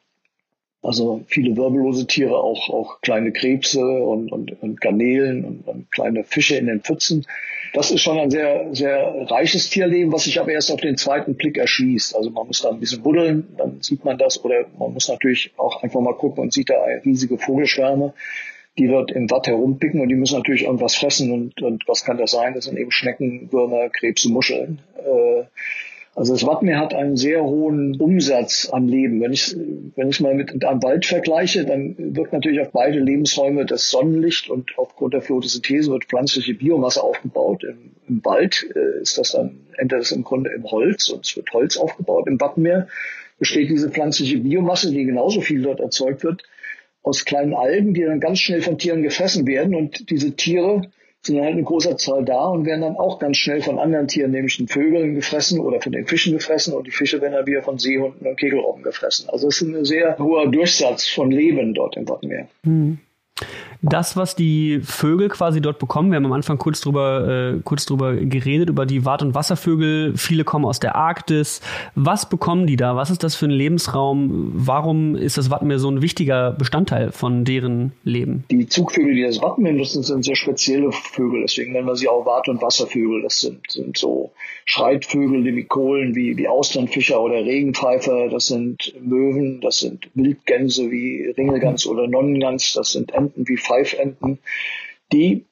Also 0.81 1.23
viele 1.27 1.57
wirbellose 1.57 2.07
Tiere, 2.07 2.37
auch, 2.37 2.69
auch 2.69 3.01
kleine 3.01 3.31
Krebse 3.33 3.83
und, 3.83 4.31
und, 4.31 4.61
und 4.61 4.79
Garnelen 4.79 5.43
und, 5.43 5.67
und 5.67 5.91
kleine 5.91 6.23
Fische 6.23 6.55
in 6.55 6.67
den 6.67 6.81
Pfützen. 6.81 7.25
Das 7.73 7.91
ist 7.91 8.01
schon 8.01 8.17
ein 8.19 8.31
sehr, 8.31 8.67
sehr 8.73 9.13
reiches 9.29 9.69
Tierleben, 9.69 10.11
was 10.11 10.23
sich 10.23 10.39
aber 10.39 10.51
erst 10.51 10.71
auf 10.71 10.81
den 10.81 10.97
zweiten 10.97 11.35
Blick 11.35 11.57
erschließt. 11.57 12.15
Also 12.15 12.29
man 12.31 12.47
muss 12.47 12.61
da 12.61 12.69
ein 12.69 12.79
bisschen 12.79 13.03
buddeln, 13.03 13.47
dann 13.57 13.81
sieht 13.81 14.03
man 14.03 14.17
das. 14.17 14.43
Oder 14.43 14.65
man 14.77 14.93
muss 14.93 15.07
natürlich 15.07 15.51
auch 15.57 15.83
einfach 15.83 16.01
mal 16.01 16.15
gucken 16.15 16.43
und 16.43 16.53
sieht 16.53 16.69
da 16.69 16.75
riesige 17.05 17.37
Vogelschwärme, 17.37 18.13
die 18.77 18.87
dort 18.87 19.11
im 19.11 19.29
Watt 19.29 19.47
herumpicken 19.47 20.01
und 20.01 20.09
die 20.09 20.15
müssen 20.15 20.37
natürlich 20.37 20.63
irgendwas 20.63 20.95
fressen. 20.95 21.31
Und, 21.31 21.61
und 21.61 21.87
was 21.87 22.03
kann 22.03 22.17
das 22.17 22.31
sein? 22.31 22.53
Das 22.53 22.65
sind 22.65 22.77
eben 22.77 22.91
Schnecken, 22.91 23.51
Würmer, 23.51 23.89
Krebse, 23.89 24.29
Muscheln. 24.29 24.79
Äh, 24.97 25.43
also 26.15 26.33
das 26.33 26.45
Wattenmeer 26.45 26.79
hat 26.79 26.93
einen 26.93 27.15
sehr 27.15 27.43
hohen 27.43 27.99
Umsatz 27.99 28.69
an 28.69 28.87
Leben. 28.87 29.21
Wenn 29.21 29.31
ich 29.31 29.55
wenn 29.95 30.09
ich 30.09 30.19
mal 30.19 30.33
mit 30.33 30.65
einem 30.65 30.83
Wald 30.83 31.05
vergleiche, 31.05 31.65
dann 31.65 31.95
wird 31.97 32.33
natürlich 32.33 32.59
auf 32.61 32.71
beide 32.71 32.99
Lebensräume 32.99 33.65
das 33.65 33.89
Sonnenlicht 33.89 34.49
und 34.49 34.71
aufgrund 34.77 35.13
der 35.13 35.21
Photosynthese 35.21 35.91
wird 35.91 36.05
pflanzliche 36.05 36.55
Biomasse 36.55 37.01
aufgebaut. 37.01 37.63
Im, 37.63 37.91
im 38.07 38.25
Wald 38.25 38.67
äh, 38.75 39.01
ist 39.01 39.17
das 39.17 39.31
dann 39.31 39.61
endet 39.77 40.01
es 40.01 40.11
im 40.11 40.23
Grunde 40.23 40.51
im 40.51 40.69
Holz 40.69 41.09
und 41.09 41.25
es 41.25 41.35
wird 41.35 41.51
Holz 41.53 41.77
aufgebaut. 41.77 42.27
Im 42.27 42.39
Wattenmeer 42.39 42.87
besteht 43.37 43.69
diese 43.69 43.89
pflanzliche 43.89 44.39
Biomasse, 44.39 44.91
die 44.91 45.05
genauso 45.05 45.41
viel 45.41 45.61
dort 45.61 45.79
erzeugt 45.79 46.23
wird, 46.23 46.43
aus 47.01 47.23
kleinen 47.23 47.53
Algen, 47.53 47.93
die 47.93 48.03
dann 48.03 48.19
ganz 48.19 48.39
schnell 48.39 48.61
von 48.61 48.77
Tieren 48.77 49.03
gefressen 49.03 49.47
werden 49.47 49.73
und 49.73 50.09
diese 50.09 50.35
Tiere 50.35 50.81
sind 51.21 51.41
halt 51.41 51.57
in 51.57 51.65
großer 51.65 51.97
Zahl 51.97 52.23
da 52.23 52.47
und 52.47 52.65
werden 52.65 52.81
dann 52.81 52.97
auch 52.97 53.19
ganz 53.19 53.37
schnell 53.37 53.61
von 53.61 53.77
anderen 53.77 54.07
Tieren, 54.07 54.31
nämlich 54.31 54.57
den 54.57 54.67
Vögeln 54.67 55.15
gefressen 55.15 55.59
oder 55.59 55.81
von 55.81 55.91
den 55.91 56.07
Fischen 56.07 56.33
gefressen 56.33 56.73
und 56.73 56.87
die 56.87 56.91
Fische 56.91 57.21
werden 57.21 57.33
dann 57.33 57.45
wieder 57.45 57.61
von 57.61 57.77
Seehunden 57.77 58.25
und 58.25 58.39
Kegelrobben 58.39 58.83
gefressen. 58.83 59.29
Also 59.29 59.47
es 59.49 59.61
ist 59.61 59.67
ein 59.67 59.85
sehr 59.85 60.17
hoher 60.17 60.47
Durchsatz 60.47 61.07
von 61.07 61.31
Leben 61.31 61.73
dort 61.73 61.97
im 61.97 62.07
Wattenmeer. 62.07 62.47
Mhm 62.63 62.99
das, 63.81 64.17
was 64.17 64.35
die 64.35 64.81
Vögel 64.83 65.29
quasi 65.29 65.61
dort 65.61 65.79
bekommen. 65.79 66.11
Wir 66.11 66.17
haben 66.17 66.25
am 66.25 66.33
Anfang 66.33 66.57
kurz 66.57 66.81
drüber, 66.81 67.55
äh, 67.55 67.61
kurz 67.63 67.85
drüber 67.85 68.15
geredet, 68.15 68.69
über 68.69 68.85
die 68.85 69.05
Wart- 69.05 69.21
und 69.21 69.35
Wasservögel. 69.35 70.17
Viele 70.17 70.43
kommen 70.43 70.65
aus 70.65 70.79
der 70.79 70.95
Arktis. 70.95 71.61
Was 71.95 72.27
bekommen 72.27 72.67
die 72.67 72.75
da? 72.75 72.95
Was 72.97 73.09
ist 73.09 73.23
das 73.23 73.35
für 73.35 73.45
ein 73.45 73.51
Lebensraum? 73.51 74.51
Warum 74.53 75.15
ist 75.15 75.37
das 75.37 75.49
Wattenmeer 75.49 75.79
so 75.79 75.89
ein 75.89 76.01
wichtiger 76.01 76.51
Bestandteil 76.51 77.11
von 77.11 77.45
deren 77.45 77.93
Leben? 78.03 78.43
Die 78.51 78.67
Zugvögel, 78.67 79.15
die 79.15 79.23
das 79.23 79.41
Wattenmeer 79.41 79.73
nutzen, 79.73 80.03
sind 80.03 80.25
sehr 80.25 80.35
spezielle 80.35 80.91
Vögel. 80.91 81.43
Deswegen 81.43 81.71
nennen 81.71 81.87
wir 81.87 81.95
sie 81.95 82.09
auch 82.09 82.25
Wart- 82.25 82.49
und 82.49 82.61
Wasservögel. 82.61 83.21
Das 83.21 83.39
sind, 83.39 83.71
sind 83.71 83.97
so 83.97 84.31
Schreitvögel, 84.65 85.45
wie 85.55 85.63
Kohlen, 85.63 86.15
wie, 86.15 86.35
wie 86.35 86.49
Austernfischer 86.49 87.21
oder 87.21 87.35
Regenpfeifer. 87.35 88.27
Das 88.27 88.47
sind 88.47 88.93
Möwen, 89.01 89.61
das 89.61 89.79
sind 89.79 90.09
Wildgänse 90.15 90.91
wie 90.91 91.33
Ringelgans 91.37 91.87
oder 91.87 92.07
Nonnengans. 92.07 92.73
Das 92.73 92.91
sind 92.91 93.13
Enten 93.13 93.28
wie 93.35 93.57
Pfeifenten, 93.57 94.39
die 95.11 95.45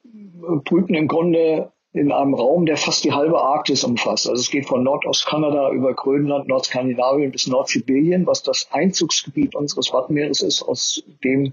brüten 0.64 0.94
im 0.94 1.08
Grunde 1.08 1.72
in 1.92 2.12
einem 2.12 2.34
Raum, 2.34 2.66
der 2.66 2.76
fast 2.76 3.04
die 3.04 3.12
halbe 3.12 3.40
Arktis 3.40 3.82
umfasst. 3.82 4.28
Also 4.28 4.40
es 4.40 4.50
geht 4.50 4.66
von 4.66 4.82
Nordostkanada 4.82 5.70
über 5.72 5.94
Grönland, 5.94 6.46
Nordskandinavien 6.46 7.32
bis 7.32 7.46
Nordsibirien, 7.46 8.26
was 8.26 8.42
das 8.42 8.68
Einzugsgebiet 8.70 9.54
unseres 9.54 9.92
Wattenmeeres 9.92 10.42
ist, 10.42 10.62
aus 10.62 11.02
dem 11.24 11.52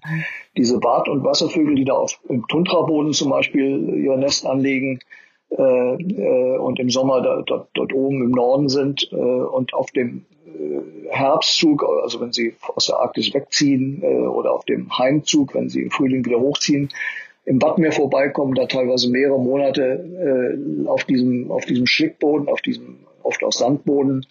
diese 0.57 0.79
Bad- 0.79 1.07
und 1.07 1.23
Wasservögel, 1.23 1.75
die 1.75 1.85
da 1.85 1.93
auf, 1.93 2.19
im 2.27 2.47
Tundraboden 2.47 3.13
zum 3.13 3.29
Beispiel 3.29 4.03
ihr 4.03 4.17
Nest 4.17 4.45
anlegen 4.45 4.99
äh, 5.49 5.61
äh, 5.61 6.57
und 6.57 6.79
im 6.79 6.89
Sommer 6.89 7.21
da, 7.21 7.41
dort, 7.45 7.69
dort 7.73 7.93
oben 7.93 8.21
im 8.21 8.31
Norden 8.31 8.67
sind 8.67 9.09
äh, 9.11 9.15
und 9.15 9.73
auf 9.73 9.91
dem 9.91 10.25
Herbstzug, 11.09 11.83
also 12.03 12.19
wenn 12.21 12.33
sie 12.33 12.55
aus 12.75 12.87
der 12.87 12.97
Arktis 12.97 13.33
wegziehen 13.33 14.01
äh, 14.03 14.27
oder 14.27 14.53
auf 14.53 14.65
dem 14.65 14.97
Heimzug, 14.97 15.53
wenn 15.55 15.69
sie 15.69 15.81
im 15.81 15.91
Frühling 15.91 16.25
wieder 16.25 16.39
hochziehen, 16.39 16.89
im 17.45 17.61
Wattenmeer 17.61 17.91
vorbeikommen, 17.91 18.55
da 18.55 18.65
teilweise 18.65 19.09
mehrere 19.09 19.39
Monate 19.39 19.83
äh, 20.83 20.87
auf 20.87 21.03
diesem 21.03 21.51
auf 21.51 21.65
diesem 21.65 21.85
Schlickboden, 21.85 22.47
auf 22.47 22.61
diesem 22.61 22.97
oft 23.21 23.43
aus 23.43 23.59
Sandboden 23.59 24.25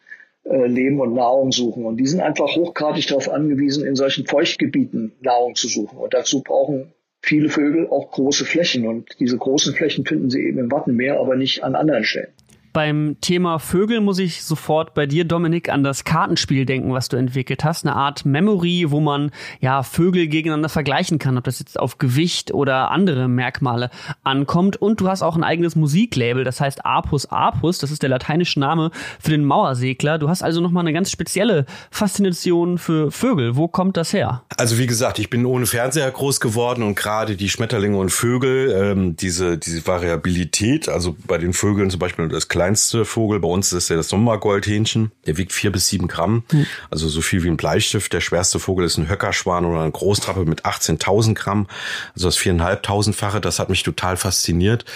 äh, 0.44 0.66
leben 0.66 1.00
und 1.00 1.14
Nahrung 1.14 1.52
suchen. 1.52 1.84
Und 1.86 1.96
die 1.96 2.06
sind 2.06 2.20
einfach 2.20 2.54
hochgradig 2.54 3.06
darauf 3.06 3.30
angewiesen, 3.30 3.86
in 3.86 3.96
solchen 3.96 4.26
Feuchtgebieten 4.26 5.12
Nahrung 5.20 5.54
zu 5.54 5.68
suchen. 5.68 5.98
Und 5.98 6.12
dazu 6.12 6.42
brauchen 6.42 6.92
viele 7.22 7.48
Vögel 7.48 7.88
auch 7.88 8.10
große 8.10 8.44
Flächen. 8.44 8.86
Und 8.86 9.08
diese 9.20 9.38
großen 9.38 9.74
Flächen 9.74 10.04
finden 10.04 10.28
sie 10.28 10.42
eben 10.42 10.58
im 10.58 10.70
Wattenmeer, 10.70 11.18
aber 11.18 11.36
nicht 11.36 11.64
an 11.64 11.74
anderen 11.74 12.04
Stellen. 12.04 12.32
Beim 12.74 13.18
Thema 13.20 13.60
Vögel 13.60 14.00
muss 14.00 14.18
ich 14.18 14.42
sofort 14.42 14.94
bei 14.94 15.06
dir, 15.06 15.24
Dominik, 15.24 15.68
an 15.68 15.84
das 15.84 16.02
Kartenspiel 16.02 16.66
denken, 16.66 16.92
was 16.92 17.08
du 17.08 17.16
entwickelt 17.16 17.62
hast. 17.62 17.86
Eine 17.86 17.94
Art 17.94 18.24
Memory, 18.24 18.86
wo 18.88 18.98
man 18.98 19.30
ja 19.60 19.84
Vögel 19.84 20.26
gegeneinander 20.26 20.68
vergleichen 20.68 21.20
kann, 21.20 21.38
ob 21.38 21.44
das 21.44 21.60
jetzt 21.60 21.78
auf 21.78 21.98
Gewicht 21.98 22.52
oder 22.52 22.90
andere 22.90 23.28
Merkmale 23.28 23.90
ankommt. 24.24 24.76
Und 24.76 25.00
du 25.00 25.06
hast 25.06 25.22
auch 25.22 25.36
ein 25.36 25.44
eigenes 25.44 25.76
Musiklabel, 25.76 26.42
das 26.42 26.60
heißt 26.60 26.84
Apus 26.84 27.26
Apus. 27.26 27.78
Das 27.78 27.92
ist 27.92 28.02
der 28.02 28.10
lateinische 28.10 28.58
Name 28.58 28.90
für 29.20 29.30
den 29.30 29.44
Mauersegler. 29.44 30.18
Du 30.18 30.28
hast 30.28 30.42
also 30.42 30.60
nochmal 30.60 30.82
eine 30.82 30.92
ganz 30.92 31.12
spezielle 31.12 31.66
Faszination 31.92 32.78
für 32.78 33.12
Vögel. 33.12 33.54
Wo 33.54 33.68
kommt 33.68 33.96
das 33.96 34.12
her? 34.12 34.42
Also 34.56 34.78
wie 34.78 34.88
gesagt, 34.88 35.20
ich 35.20 35.30
bin 35.30 35.46
ohne 35.46 35.66
Fernseher 35.66 36.10
groß 36.10 36.40
geworden 36.40 36.82
und 36.82 36.96
gerade 36.96 37.36
die 37.36 37.50
Schmetterlinge 37.50 37.98
und 37.98 38.10
Vögel, 38.10 38.72
ähm, 38.72 39.14
diese, 39.14 39.58
diese 39.58 39.86
Variabilität, 39.86 40.88
also 40.88 41.16
bei 41.28 41.38
den 41.38 41.52
Vögeln 41.52 41.88
zum 41.88 42.00
Beispiel 42.00 42.26
das 42.26 42.48
Kleine 42.48 42.63
kleinste 42.64 43.04
Vogel 43.04 43.40
bei 43.40 43.48
uns 43.48 43.74
ist 43.74 43.90
ja 43.90 43.96
das 43.96 44.08
Sommergoldhähnchen. 44.08 45.12
Der 45.26 45.36
wiegt 45.36 45.52
vier 45.52 45.70
bis 45.70 45.88
sieben 45.88 46.08
Gramm, 46.08 46.44
mhm. 46.50 46.66
also 46.90 47.08
so 47.08 47.20
viel 47.20 47.42
wie 47.44 47.48
ein 47.48 47.58
Bleistift. 47.58 48.10
Der 48.14 48.22
schwerste 48.22 48.58
Vogel 48.58 48.86
ist 48.86 48.96
ein 48.96 49.10
Höckerschwan 49.10 49.66
oder 49.66 49.82
ein 49.82 49.92
Großtrappe 49.92 50.46
mit 50.46 50.64
18.000 50.64 51.34
Gramm, 51.34 51.66
also 52.14 52.28
das 52.28 52.38
viereinhalbtausendfache. 52.38 53.42
Das 53.42 53.58
hat 53.58 53.68
mich 53.68 53.82
total 53.82 54.16
fasziniert. 54.16 54.86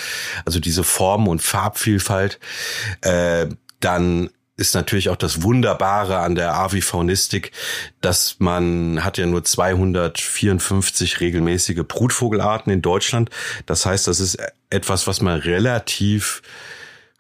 Also 0.47 0.61
diese 0.61 0.83
Form 0.83 1.29
und 1.29 1.43
Farbvielfalt. 1.43 2.41
Äh, 3.03 3.49
dann 3.81 4.31
ist 4.57 4.75
natürlich 4.75 5.11
auch 5.11 5.17
das 5.17 5.43
Wunderbare 5.43 6.19
an 6.19 6.37
der 6.37 6.55
Avifaunistik, 6.55 7.53
dass 8.01 8.37
man 8.39 9.05
hat 9.05 9.19
ja 9.19 9.27
nur 9.27 9.45
254 9.45 11.21
regelmäßige 11.21 11.83
Brutvogelarten 11.87 12.73
in 12.73 12.81
Deutschland. 12.81 13.29
Das 13.67 13.85
heißt, 13.85 14.07
das 14.09 14.21
ist 14.21 14.39
etwas, 14.71 15.07
was 15.07 15.21
man 15.21 15.39
relativ 15.39 16.43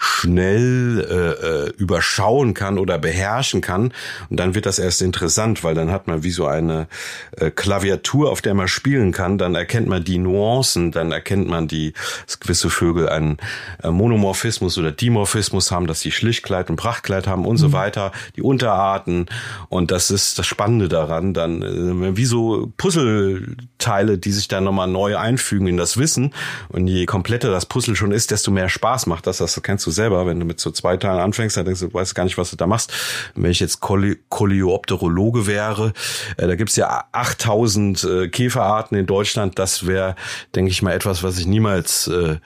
schnell 0.00 1.06
äh, 1.10 1.46
äh, 1.46 1.70
überschauen 1.76 2.54
kann 2.54 2.78
oder 2.78 2.98
beherrschen 2.98 3.60
kann. 3.60 3.92
Und 4.30 4.38
dann 4.38 4.54
wird 4.54 4.66
das 4.66 4.78
erst 4.78 5.02
interessant, 5.02 5.64
weil 5.64 5.74
dann 5.74 5.90
hat 5.90 6.06
man 6.06 6.22
wie 6.22 6.30
so 6.30 6.46
eine 6.46 6.86
äh, 7.32 7.50
Klaviatur, 7.50 8.30
auf 8.30 8.40
der 8.40 8.54
man 8.54 8.68
spielen 8.68 9.10
kann. 9.10 9.38
Dann 9.38 9.56
erkennt 9.56 9.88
man 9.88 10.04
die 10.04 10.18
Nuancen, 10.18 10.92
dann 10.92 11.10
erkennt 11.10 11.48
man 11.48 11.66
die, 11.66 11.94
dass 12.26 12.38
gewisse 12.38 12.70
Vögel 12.70 13.08
einen 13.08 13.38
äh, 13.82 13.90
Monomorphismus 13.90 14.78
oder 14.78 14.92
Dimorphismus 14.92 15.72
haben, 15.72 15.88
dass 15.88 16.00
sie 16.00 16.12
Schlichtkleid 16.12 16.70
und 16.70 16.76
Prachtkleid 16.76 17.26
haben 17.26 17.44
und 17.44 17.56
mhm. 17.56 17.60
so 17.60 17.72
weiter, 17.72 18.12
die 18.36 18.42
Unterarten. 18.42 19.26
Und 19.68 19.90
das 19.90 20.12
ist 20.12 20.38
das 20.38 20.46
Spannende 20.46 20.88
daran, 20.88 21.34
dann 21.34 21.62
äh, 21.62 22.16
wie 22.16 22.24
so 22.24 22.72
Puzzleteile, 22.76 24.16
die 24.16 24.32
sich 24.32 24.46
dann 24.46 24.62
nochmal 24.62 24.88
neu 24.88 25.18
einfügen 25.18 25.66
in 25.66 25.76
das 25.76 25.96
Wissen. 25.96 26.34
Und 26.68 26.86
je 26.86 27.04
kompletter 27.06 27.50
das 27.50 27.66
Puzzle 27.66 27.96
schon 27.96 28.12
ist, 28.12 28.30
desto 28.30 28.52
mehr 28.52 28.68
Spaß 28.68 29.06
macht 29.06 29.26
das. 29.26 29.38
Das 29.38 29.60
kennst 29.60 29.86
du 29.86 29.87
du 29.88 29.92
selber, 29.92 30.26
wenn 30.26 30.38
du 30.38 30.46
mit 30.46 30.60
so 30.60 30.70
zwei 30.70 30.96
Teilen 30.96 31.20
anfängst, 31.20 31.56
dann 31.56 31.64
denkst 31.64 31.80
du, 31.80 31.88
du 31.88 31.94
weißt 31.94 32.14
gar 32.14 32.24
nicht, 32.24 32.38
was 32.38 32.50
du 32.50 32.56
da 32.56 32.66
machst. 32.66 32.92
Wenn 33.34 33.50
ich 33.50 33.60
jetzt 33.60 33.80
Koleopterologe 33.80 35.46
wäre, 35.46 35.92
äh, 36.36 36.46
da 36.46 36.54
gibt's 36.54 36.76
ja 36.76 37.04
8000 37.12 38.04
äh, 38.04 38.28
Käferarten 38.28 38.96
in 38.96 39.06
Deutschland, 39.06 39.58
das 39.58 39.86
wäre, 39.86 40.14
denke 40.54 40.70
ich 40.70 40.82
mal, 40.82 40.92
etwas, 40.92 41.22
was 41.22 41.38
ich 41.38 41.46
niemals 41.46 42.08
äh, 42.08 42.36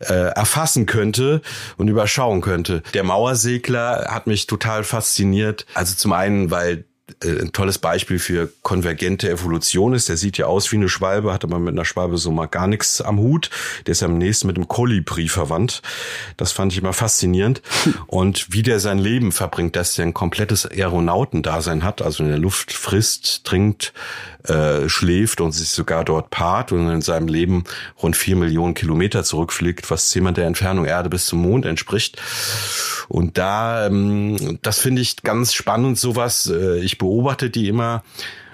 äh, 0.00 0.14
erfassen 0.14 0.86
könnte 0.86 1.42
und 1.76 1.88
überschauen 1.88 2.40
könnte. 2.40 2.82
Der 2.94 3.04
Mauersegler 3.04 4.06
hat 4.10 4.26
mich 4.26 4.46
total 4.46 4.84
fasziniert. 4.84 5.66
Also 5.74 5.94
zum 5.94 6.12
einen, 6.12 6.50
weil 6.50 6.84
ein 7.22 7.52
tolles 7.52 7.78
Beispiel 7.78 8.18
für 8.18 8.52
konvergente 8.62 9.30
Evolution 9.30 9.94
ist. 9.94 10.08
Der 10.08 10.16
sieht 10.16 10.38
ja 10.38 10.46
aus 10.46 10.72
wie 10.72 10.76
eine 10.76 10.88
Schwalbe, 10.88 11.32
hat 11.32 11.44
aber 11.44 11.60
mit 11.60 11.72
einer 11.72 11.84
Schwalbe 11.84 12.18
so 12.18 12.32
mal 12.32 12.46
gar 12.46 12.66
nichts 12.66 13.00
am 13.00 13.18
Hut. 13.18 13.48
Der 13.86 13.92
ist 13.92 14.02
am 14.02 14.18
nächsten 14.18 14.48
mit 14.48 14.56
dem 14.56 14.66
Kolibri 14.66 15.28
verwandt. 15.28 15.82
Das 16.36 16.50
fand 16.50 16.72
ich 16.72 16.78
immer 16.78 16.92
faszinierend. 16.92 17.62
Und 18.08 18.52
wie 18.52 18.62
der 18.62 18.80
sein 18.80 18.98
Leben 18.98 19.30
verbringt, 19.30 19.76
dass 19.76 19.94
der 19.94 20.06
ein 20.06 20.14
komplettes 20.14 20.66
Aeronautendasein 20.66 21.84
hat, 21.84 22.02
also 22.02 22.24
in 22.24 22.28
der 22.28 22.38
Luft 22.38 22.72
frisst, 22.72 23.44
trinkt, 23.44 23.92
äh, 24.48 24.88
schläft 24.88 25.40
und 25.40 25.52
sich 25.52 25.68
sogar 25.68 26.04
dort 26.04 26.30
paart 26.30 26.72
und 26.72 26.88
in 26.90 27.02
seinem 27.02 27.28
Leben 27.28 27.64
rund 28.02 28.16
vier 28.16 28.36
Millionen 28.36 28.74
Kilometer 28.74 29.24
zurückfliegt, 29.24 29.90
was 29.90 30.10
zehnmal 30.10 30.32
der 30.32 30.46
Entfernung 30.46 30.84
Erde 30.84 31.08
bis 31.08 31.26
zum 31.26 31.40
Mond 31.40 31.66
entspricht. 31.66 32.20
Und 33.08 33.38
da, 33.38 33.86
ähm, 33.86 34.58
das 34.62 34.78
finde 34.78 35.02
ich 35.02 35.22
ganz 35.22 35.54
spannend, 35.54 35.98
sowas. 35.98 36.46
Äh, 36.46 36.78
ich 36.80 36.98
beobachte 36.98 37.50
die 37.50 37.68
immer. 37.68 38.02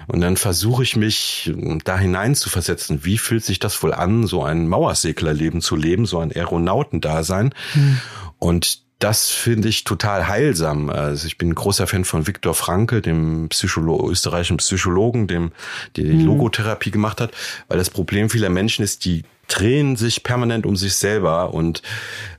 Und 0.07 0.19
dann 0.19 0.35
versuche 0.35 0.83
ich 0.83 0.97
mich 0.97 1.53
da 1.85 1.97
hinein 1.97 2.35
zu 2.35 2.49
versetzen. 2.49 3.05
Wie 3.05 3.17
fühlt 3.17 3.45
sich 3.45 3.59
das 3.59 3.81
wohl 3.83 3.93
an, 3.93 4.27
so 4.27 4.43
ein 4.43 4.67
Mauerseglerleben 4.67 5.61
zu 5.61 5.77
leben, 5.77 6.05
so 6.05 6.19
ein 6.19 6.31
Aeronautendasein? 6.31 7.53
Hm. 7.71 7.99
Und 8.37 8.83
das 9.03 9.31
finde 9.31 9.67
ich 9.67 9.83
total 9.83 10.29
heilsam. 10.29 10.89
Also 10.89 11.27
ich 11.27 11.37
bin 11.37 11.49
ein 11.49 11.55
großer 11.55 11.87
Fan 11.87 12.05
von 12.05 12.25
Viktor 12.25 12.53
Frankl, 12.53 13.01
dem 13.01 13.49
Psycholo 13.49 14.09
österreichischen 14.09 14.57
Psychologen, 14.57 15.27
dem 15.27 15.51
die 15.97 16.05
mhm. 16.05 16.25
Logotherapie 16.25 16.91
gemacht 16.91 17.19
hat, 17.19 17.31
weil 17.67 17.77
das 17.77 17.89
Problem 17.89 18.29
vieler 18.29 18.49
Menschen 18.49 18.81
ist, 18.81 19.03
die 19.03 19.23
drehen 19.49 19.97
sich 19.97 20.23
permanent 20.23 20.65
um 20.65 20.77
sich 20.77 20.95
selber 20.95 21.53
und 21.53 21.81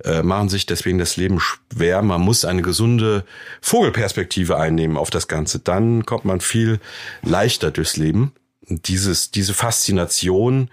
äh, 0.04 0.22
machen 0.22 0.48
sich 0.48 0.64
deswegen 0.64 0.98
das 0.98 1.18
Leben 1.18 1.38
schwer. 1.38 2.00
Man 2.00 2.22
muss 2.22 2.46
eine 2.46 2.62
gesunde 2.62 3.24
Vogelperspektive 3.60 4.56
einnehmen 4.56 4.96
auf 4.96 5.10
das 5.10 5.28
Ganze. 5.28 5.58
Dann 5.58 6.06
kommt 6.06 6.24
man 6.24 6.40
viel 6.40 6.80
leichter 7.20 7.72
durchs 7.72 7.98
Leben. 7.98 8.32
Dieses, 8.68 9.30
diese 9.30 9.52
Faszination 9.52 10.70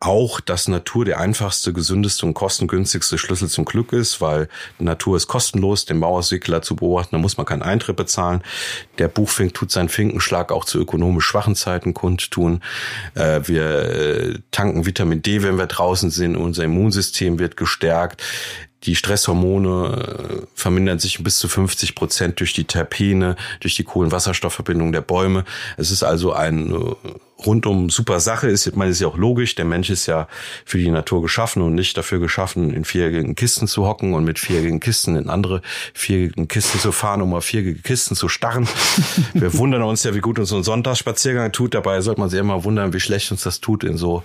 auch, 0.00 0.40
dass 0.40 0.68
Natur 0.68 1.04
der 1.04 1.18
einfachste, 1.18 1.72
gesündeste 1.72 2.26
und 2.26 2.34
kostengünstigste 2.34 3.16
Schlüssel 3.16 3.48
zum 3.48 3.64
Glück 3.64 3.92
ist, 3.92 4.20
weil 4.20 4.48
Natur 4.78 5.16
ist 5.16 5.28
kostenlos, 5.28 5.86
den 5.86 5.98
Mauersegler 5.98 6.62
zu 6.62 6.76
beobachten, 6.76 7.16
da 7.16 7.18
muss 7.18 7.36
man 7.36 7.46
keinen 7.46 7.62
Eintritt 7.62 7.96
bezahlen. 7.96 8.42
Der 8.98 9.08
Buchfink 9.08 9.54
tut 9.54 9.70
seinen 9.70 9.88
Finkenschlag 9.88 10.52
auch 10.52 10.64
zu 10.64 10.78
ökonomisch 10.78 11.24
schwachen 11.24 11.54
Zeiten 11.54 11.94
kundtun. 11.94 12.60
Äh, 13.14 13.40
wir 13.44 13.64
äh, 13.64 14.38
tanken 14.50 14.84
Vitamin 14.84 15.22
D, 15.22 15.42
wenn 15.42 15.56
wir 15.56 15.66
draußen 15.66 16.10
sind, 16.10 16.36
unser 16.36 16.64
Immunsystem 16.64 17.38
wird 17.38 17.56
gestärkt. 17.56 18.22
Die 18.82 18.96
Stresshormone 18.96 20.42
äh, 20.42 20.46
vermindern 20.54 20.98
sich 20.98 21.22
bis 21.24 21.38
zu 21.38 21.48
50 21.48 21.94
Prozent 21.94 22.40
durch 22.40 22.52
die 22.52 22.64
Terpene, 22.64 23.36
durch 23.60 23.74
die 23.76 23.84
Kohlenwasserstoffverbindung 23.84 24.92
der 24.92 25.00
Bäume. 25.00 25.44
Es 25.78 25.90
ist 25.90 26.02
also 26.02 26.34
ein 26.34 26.94
rundum 27.38 27.90
super 27.90 28.20
Sache 28.20 28.48
ist. 28.48 28.66
Ich 28.66 28.74
meine, 28.74 28.90
ist 28.90 29.00
ja 29.00 29.08
auch 29.08 29.16
logisch. 29.16 29.54
Der 29.54 29.64
Mensch 29.64 29.90
ist 29.90 30.06
ja 30.06 30.28
für 30.64 30.78
die 30.78 30.90
Natur 30.90 31.22
geschaffen 31.22 31.62
und 31.62 31.74
nicht 31.74 31.96
dafür 31.96 32.20
geschaffen, 32.20 32.72
in 32.72 32.84
viereckigen 32.84 33.34
Kisten 33.34 33.66
zu 33.66 33.86
hocken 33.86 34.14
und 34.14 34.24
mit 34.24 34.38
viereckigen 34.38 34.80
Kisten 34.80 35.16
in 35.16 35.28
andere 35.28 35.62
viereckigen 35.92 36.48
Kisten 36.48 36.78
zu 36.78 36.92
fahren, 36.92 37.22
um 37.22 37.34
auf 37.34 37.44
viereckige 37.44 37.80
Kisten 37.82 38.14
zu 38.14 38.28
starren. 38.28 38.68
Wir 39.34 39.54
wundern 39.54 39.82
uns 39.82 40.04
ja, 40.04 40.14
wie 40.14 40.20
gut 40.20 40.38
uns 40.38 40.50
so 40.50 40.56
ein 40.56 40.64
Sonntagsspaziergang 40.64 41.52
tut. 41.52 41.74
Dabei 41.74 42.00
sollte 42.00 42.20
man 42.20 42.30
sich 42.30 42.38
immer 42.38 42.64
wundern, 42.64 42.92
wie 42.92 43.00
schlecht 43.00 43.30
uns 43.30 43.42
das 43.42 43.60
tut, 43.60 43.84
in 43.84 43.96
so, 43.96 44.22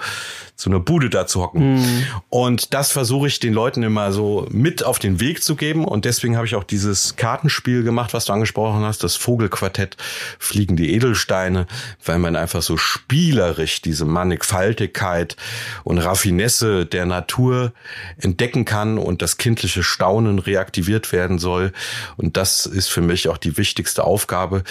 so 0.56 0.70
einer 0.70 0.80
Bude 0.80 1.10
da 1.10 1.26
zu 1.28 1.42
hocken. 1.42 1.76
Mhm. 1.76 2.04
Und 2.30 2.74
das 2.74 2.92
versuche 2.92 3.28
ich 3.28 3.40
den 3.40 3.54
Leuten 3.54 3.84
immer 3.84 4.12
so 4.12 4.48
mit 4.52 4.84
auf 4.84 5.00
den 5.00 5.20
Weg 5.20 5.44
zu 5.44 5.56
geben. 5.56 5.86
Und 5.86 6.06
deswegen 6.06 6.36
habe 6.36 6.46
ich 6.46 6.56
auch 6.56 6.64
dieses 6.64 7.16
Kartenspiel 7.16 7.84
gemacht, 7.84 8.14
was 8.14 8.26
du 8.26 8.34
angesprochen 8.34 8.84
hast, 8.84 9.04
das 9.04 9.16
Vogelquartett, 9.16 9.98
fliegende 10.38 10.86
Edelsteine, 10.86 11.68
weil 12.06 12.20
man 12.20 12.36
einfach 12.36 12.62
so 12.62 12.78
spielerisch 13.00 13.82
diese 13.82 14.06
Mannigfaltigkeit 14.06 15.36
und 15.84 15.98
Raffinesse 15.98 16.86
der 16.86 17.06
Natur 17.06 17.74
entdecken 18.18 18.66
kann 18.66 18.98
und 18.98 19.22
das 19.22 19.38
kindliche 19.38 19.84
Staunen 19.84 20.40
reaktiviert 20.40 21.12
werden 21.12 21.40
soll. 21.40 21.72
Und 22.18 22.38
das 22.38 22.66
ist 22.66 22.90
für 22.90 23.02
mich 23.02 23.30
auch 23.30 23.38
die 23.38 23.58
wichtigste 23.58 24.04
Aufgabe, 24.04 24.64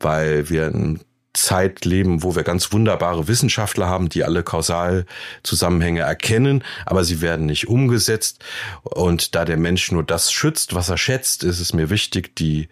weil 0.00 0.50
wir 0.50 0.68
in 0.68 1.00
Zeit 1.32 1.84
leben, 1.84 2.22
wo 2.22 2.34
wir 2.34 2.42
ganz 2.42 2.72
wunderbare 2.72 3.28
Wissenschaftler 3.28 3.86
haben, 3.86 4.08
die 4.08 4.24
alle 4.24 4.42
Kausalzusammenhänge 4.42 6.00
erkennen, 6.00 6.64
aber 6.86 7.04
sie 7.04 7.20
werden 7.20 7.44
nicht 7.44 7.68
umgesetzt. 7.68 8.42
Und 8.82 9.34
da 9.34 9.44
der 9.44 9.58
Mensch 9.58 9.92
nur 9.92 10.02
das 10.02 10.32
schützt, 10.32 10.74
was 10.74 10.88
er 10.88 10.96
schätzt, 10.96 11.44
ist 11.44 11.60
es 11.60 11.74
mir 11.74 11.90
wichtig, 11.90 12.34
die 12.36 12.68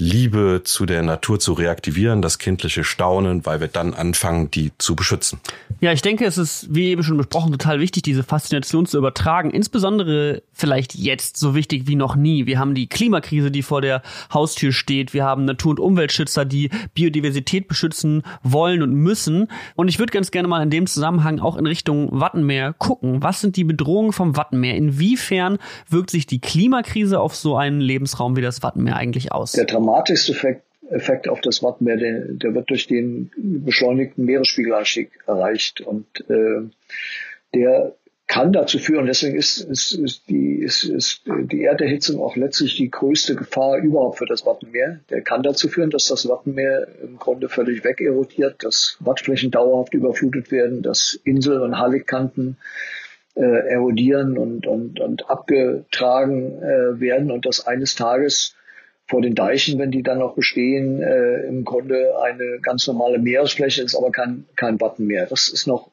Liebe 0.00 0.62
zu 0.64 0.86
der 0.86 1.02
Natur 1.02 1.38
zu 1.38 1.52
reaktivieren, 1.52 2.22
das 2.22 2.38
kindliche 2.38 2.84
Staunen, 2.84 3.44
weil 3.44 3.60
wir 3.60 3.68
dann 3.68 3.92
anfangen, 3.92 4.50
die 4.50 4.72
zu 4.78 4.96
beschützen. 4.96 5.40
Ja, 5.80 5.92
ich 5.92 6.02
denke, 6.02 6.24
es 6.24 6.38
ist, 6.38 6.74
wie 6.74 6.88
eben 6.88 7.02
schon 7.02 7.18
besprochen, 7.18 7.52
total 7.52 7.80
wichtig, 7.80 8.02
diese 8.02 8.22
Faszination 8.22 8.86
zu 8.86 8.96
übertragen. 8.98 9.50
Insbesondere 9.50 10.42
vielleicht 10.52 10.94
jetzt 10.94 11.36
so 11.36 11.54
wichtig 11.54 11.86
wie 11.86 11.96
noch 11.96 12.16
nie. 12.16 12.46
Wir 12.46 12.58
haben 12.58 12.74
die 12.74 12.86
Klimakrise, 12.86 13.50
die 13.50 13.62
vor 13.62 13.82
der 13.82 14.02
Haustür 14.32 14.72
steht. 14.72 15.12
Wir 15.12 15.24
haben 15.24 15.44
Natur- 15.44 15.72
und 15.72 15.80
Umweltschützer, 15.80 16.44
die 16.44 16.70
Biodiversität 16.94 17.68
beschützen 17.68 18.22
wollen 18.42 18.82
und 18.82 18.92
müssen. 18.92 19.48
Und 19.76 19.88
ich 19.88 19.98
würde 19.98 20.12
ganz 20.12 20.30
gerne 20.30 20.48
mal 20.48 20.62
in 20.62 20.70
dem 20.70 20.86
Zusammenhang 20.86 21.40
auch 21.40 21.56
in 21.56 21.66
Richtung 21.66 22.08
Wattenmeer 22.12 22.72
gucken. 22.72 23.22
Was 23.22 23.40
sind 23.40 23.56
die 23.56 23.64
Bedrohungen 23.64 24.12
vom 24.12 24.36
Wattenmeer? 24.36 24.76
Inwiefern 24.76 25.58
wirkt 25.88 26.10
sich 26.10 26.26
die 26.26 26.40
Klimakrise 26.40 27.20
auf 27.20 27.36
so 27.36 27.56
einen 27.56 27.80
Lebensraum 27.80 28.36
wie 28.36 28.42
das 28.42 28.62
Wattenmeer 28.62 28.96
eigentlich 28.96 29.32
aus? 29.32 29.52
Dramatischste 29.90 30.30
Effekt, 30.30 30.62
Effekt 30.88 31.28
auf 31.28 31.40
das 31.40 31.64
Wattenmeer, 31.64 31.96
der, 31.96 32.20
der 32.28 32.54
wird 32.54 32.70
durch 32.70 32.86
den 32.86 33.32
beschleunigten 33.36 34.24
Meeresspiegelanstieg 34.24 35.10
erreicht. 35.26 35.80
Und 35.80 36.06
äh, 36.30 36.60
der 37.54 37.96
kann 38.28 38.52
dazu 38.52 38.78
führen, 38.78 39.06
deswegen 39.06 39.36
ist, 39.36 39.58
ist, 39.58 39.92
ist, 39.94 40.28
die, 40.28 40.60
ist, 40.60 40.84
ist 40.84 41.22
die 41.26 41.64
Erderhitzung 41.64 42.22
auch 42.22 42.36
letztlich 42.36 42.76
die 42.76 42.88
größte 42.88 43.34
Gefahr 43.34 43.78
überhaupt 43.78 44.18
für 44.18 44.26
das 44.26 44.46
Wattenmeer. 44.46 45.00
Der 45.10 45.22
kann 45.22 45.42
dazu 45.42 45.68
führen, 45.68 45.90
dass 45.90 46.06
das 46.06 46.28
Wattenmeer 46.28 46.86
im 47.02 47.18
Grunde 47.18 47.48
völlig 47.48 47.82
wegerodiert, 47.82 48.62
dass 48.62 48.96
Wattflächen 49.00 49.50
dauerhaft 49.50 49.92
überflutet 49.92 50.52
werden, 50.52 50.82
dass 50.82 51.18
Inseln 51.24 51.62
und 51.62 51.78
Halligkanten 51.78 52.58
äh, 53.34 53.42
erodieren 53.42 54.38
und, 54.38 54.68
und, 54.68 55.00
und 55.00 55.28
abgetragen 55.28 56.62
äh, 56.62 57.00
werden 57.00 57.32
und 57.32 57.44
dass 57.44 57.66
eines 57.66 57.96
Tages 57.96 58.54
vor 59.10 59.20
den 59.20 59.34
Deichen, 59.34 59.78
wenn 59.78 59.90
die 59.90 60.04
dann 60.04 60.18
noch 60.18 60.36
bestehen, 60.36 61.02
äh, 61.02 61.42
im 61.42 61.64
Grunde 61.64 62.12
eine 62.22 62.60
ganz 62.62 62.86
normale 62.86 63.18
Meeresfläche 63.18 63.82
ist, 63.82 63.96
aber 63.96 64.12
kein, 64.12 64.46
kein 64.54 64.80
Watten 64.80 65.06
mehr. 65.06 65.26
Das 65.26 65.48
ist 65.48 65.66
noch 65.66 65.90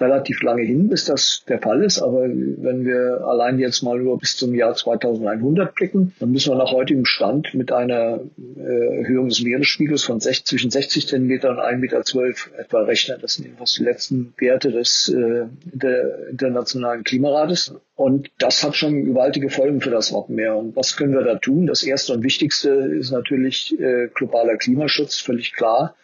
relativ 0.00 0.42
lange 0.42 0.62
hin, 0.62 0.88
bis 0.88 1.04
das 1.06 1.44
der 1.48 1.60
Fall 1.60 1.82
ist. 1.82 2.00
Aber 2.00 2.22
wenn 2.22 2.84
wir 2.84 3.22
allein 3.26 3.58
jetzt 3.58 3.82
mal 3.82 3.98
nur 3.98 4.18
bis 4.18 4.36
zum 4.36 4.54
Jahr 4.54 4.74
2100 4.74 5.74
blicken, 5.74 6.12
dann 6.18 6.30
müssen 6.30 6.52
wir 6.52 6.58
nach 6.58 6.72
heutigem 6.72 7.04
Stand 7.04 7.54
mit 7.54 7.72
einer 7.72 8.20
äh, 8.58 8.98
Erhöhung 8.98 9.28
des 9.28 9.42
Meeresspiegels 9.42 10.04
von 10.04 10.20
60, 10.20 10.46
zwischen 10.46 10.70
60 10.70 11.08
Zentimeter 11.08 11.50
und 11.50 11.58
1,12 11.58 11.76
Meter 11.78 12.58
etwa 12.58 12.82
rechnen. 12.82 13.18
Das 13.20 13.34
sind 13.34 13.44
jedenfalls 13.46 13.74
die 13.74 13.84
letzten 13.84 14.34
Werte 14.38 14.70
des 14.70 15.08
äh, 15.08 15.46
der 15.64 16.28
Internationalen 16.28 17.04
Klimarates. 17.04 17.74
Und 17.94 18.28
das 18.38 18.62
hat 18.62 18.76
schon 18.76 19.06
gewaltige 19.06 19.48
Folgen 19.48 19.80
für 19.80 19.90
das 19.90 20.12
Wattenmeer. 20.12 20.56
Und 20.56 20.76
was 20.76 20.96
können 20.96 21.14
wir 21.14 21.22
da 21.22 21.36
tun? 21.36 21.66
Das 21.66 21.82
erste 21.82 22.12
und 22.12 22.22
wichtigste 22.22 22.70
ist 22.70 23.10
natürlich 23.10 23.78
äh, 23.80 24.08
globaler 24.14 24.58
Klimaschutz, 24.58 25.18
völlig 25.18 25.54
klar 25.54 25.94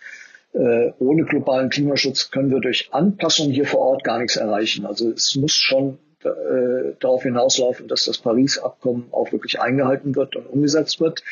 äh, 0.54 0.92
ohne 0.98 1.24
globalen 1.24 1.70
Klimaschutz 1.70 2.30
können 2.30 2.50
wir 2.50 2.60
durch 2.60 2.88
Anpassung 2.92 3.50
hier 3.50 3.66
vor 3.66 3.80
Ort 3.80 4.04
gar 4.04 4.18
nichts 4.18 4.36
erreichen. 4.36 4.84
Also 4.86 5.10
es 5.10 5.34
muss 5.36 5.52
schon 5.52 5.98
äh, 6.24 6.94
darauf 7.00 7.22
hinauslaufen, 7.22 7.88
dass 7.88 8.04
das 8.04 8.18
Paris-Abkommen 8.18 9.06
auch 9.12 9.32
wirklich 9.32 9.60
eingehalten 9.60 10.14
wird 10.14 10.36
und 10.36 10.46
umgesetzt 10.46 11.00
wird. 11.00 11.22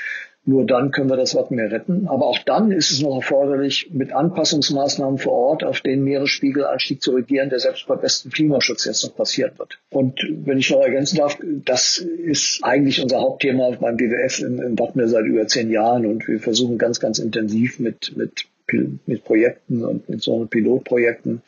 Nur 0.47 0.65
dann 0.65 0.91
können 0.91 1.11
wir 1.11 1.19
das 1.19 1.35
Wattenmeer 1.35 1.71
retten. 1.71 2.09
Aber 2.09 2.27
auch 2.27 2.39
dann 2.39 2.73
ist 2.73 2.91
es 2.91 3.03
noch 3.03 3.15
erforderlich, 3.17 3.91
mit 3.93 4.13
Anpassungsmaßnahmen 4.13 5.19
vor 5.19 5.33
Ort 5.33 5.65
auf 5.65 5.83
den 5.83 6.03
Meeresspiegelanstieg 6.03 7.03
zu 7.03 7.13
reagieren, 7.13 7.51
der 7.51 7.61
selbst 7.61 7.87
bei 7.87 7.97
bestem 7.97 8.33
Klimaschutz 8.33 8.87
jetzt 8.87 9.05
noch 9.05 9.15
passieren 9.15 9.53
wird. 9.59 9.79
Und 9.91 10.19
wenn 10.45 10.59
ich 10.59 10.71
noch 10.71 10.81
ergänzen 10.81 11.19
darf, 11.19 11.37
das 11.67 11.99
ist 11.99 12.61
eigentlich 12.63 13.03
unser 13.03 13.21
Hauptthema 13.21 13.71
beim 13.79 13.99
im, 13.99 14.63
im 14.63 14.79
Wattenmeer 14.79 15.09
seit 15.09 15.27
über 15.27 15.47
zehn 15.47 15.71
Jahren. 15.71 16.07
Und 16.07 16.27
wir 16.27 16.41
versuchen 16.41 16.79
ganz, 16.79 17.01
ganz 17.01 17.19
intensiv 17.19 17.79
mit, 17.79 18.17
mit 18.17 18.47
mit 19.07 19.25
Projekten 19.25 19.85
und 19.85 20.09
mit 20.09 20.23
so 20.23 20.45
Pilotprojekten 20.47 21.43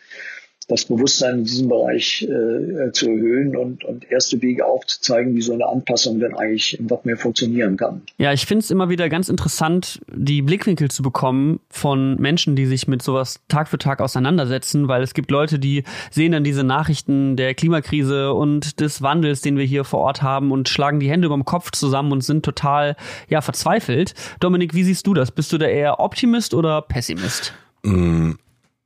das 0.72 0.86
Bewusstsein 0.86 1.38
in 1.38 1.44
diesem 1.44 1.68
Bereich 1.68 2.22
äh, 2.22 2.90
zu 2.92 3.10
erhöhen 3.10 3.56
und, 3.56 3.84
und 3.84 4.10
erste 4.10 4.40
Wege 4.40 4.64
aufzuzeigen, 4.64 5.34
wie 5.34 5.42
so 5.42 5.52
eine 5.52 5.66
Anpassung 5.66 6.18
denn 6.18 6.34
eigentlich 6.34 6.78
im 6.78 6.88
mehr 7.04 7.16
funktionieren 7.16 7.76
kann. 7.76 8.02
Ja, 8.18 8.32
ich 8.32 8.46
finde 8.46 8.62
es 8.62 8.70
immer 8.70 8.88
wieder 8.88 9.08
ganz 9.08 9.28
interessant, 9.28 10.00
die 10.14 10.42
Blickwinkel 10.42 10.90
zu 10.90 11.02
bekommen 11.02 11.60
von 11.70 12.16
Menschen, 12.16 12.54
die 12.54 12.66
sich 12.66 12.86
mit 12.86 13.02
sowas 13.02 13.40
Tag 13.48 13.68
für 13.68 13.78
Tag 13.78 14.00
auseinandersetzen, 14.00 14.88
weil 14.88 15.02
es 15.02 15.14
gibt 15.14 15.30
Leute, 15.30 15.58
die 15.58 15.84
sehen 16.10 16.32
dann 16.32 16.44
diese 16.44 16.64
Nachrichten 16.64 17.36
der 17.36 17.54
Klimakrise 17.54 18.32
und 18.32 18.80
des 18.80 19.02
Wandels, 19.02 19.40
den 19.40 19.56
wir 19.56 19.64
hier 19.64 19.84
vor 19.84 20.00
Ort 20.00 20.22
haben 20.22 20.52
und 20.52 20.68
schlagen 20.68 21.00
die 21.00 21.10
Hände 21.10 21.26
über 21.26 21.36
dem 21.36 21.44
Kopf 21.44 21.70
zusammen 21.70 22.12
und 22.12 22.22
sind 22.22 22.44
total 22.44 22.96
ja 23.28 23.40
verzweifelt. 23.40 24.14
Dominik, 24.40 24.74
wie 24.74 24.84
siehst 24.84 25.06
du 25.06 25.14
das? 25.14 25.30
Bist 25.30 25.52
du 25.52 25.58
da 25.58 25.66
eher 25.66 26.00
Optimist 26.00 26.54
oder 26.54 26.82
Pessimist? 26.82 27.52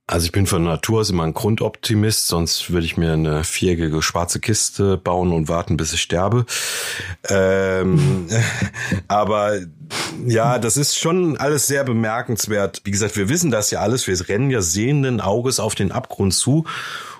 Also 0.09 0.27
ich 0.27 0.33
bin 0.33 0.47
von 0.47 0.63
Natur 0.63 1.01
aus 1.01 1.11
immer 1.11 1.25
ein 1.25 1.35
Grundoptimist, 1.35 2.29
sonst 2.29 2.71
würde 2.71 2.87
ich 2.87 2.97
mir 2.97 3.15
eine 3.15 3.43
viereckige 3.43 4.03
schwarze 4.03 4.39
Kiste 4.39 4.97
bauen 4.97 5.33
und 5.33 5.49
warten, 5.49 5.77
bis 5.77 5.93
ich 5.93 6.01
sterbe. 6.01 6.47
Ähm, 7.29 8.29
aber 9.09 9.59
ja, 10.25 10.61
das 10.61 10.77
ist 10.77 10.97
schon 10.97 11.37
alles 11.39 11.67
sehr 11.67 11.83
bemerkenswert. 11.83 12.83
Wie 12.85 12.93
gesagt, 12.93 13.17
wir 13.17 13.29
wissen 13.29 13.51
das 13.51 13.73
ja 13.73 13.81
alles. 13.81 14.07
Wir 14.07 14.29
rennen 14.29 14.51
ja 14.51 14.63
sehenden 14.63 15.21
Auges 15.21 15.59
auf 15.59 15.75
den 15.75 15.91
Abgrund 15.91 16.35
zu 16.35 16.67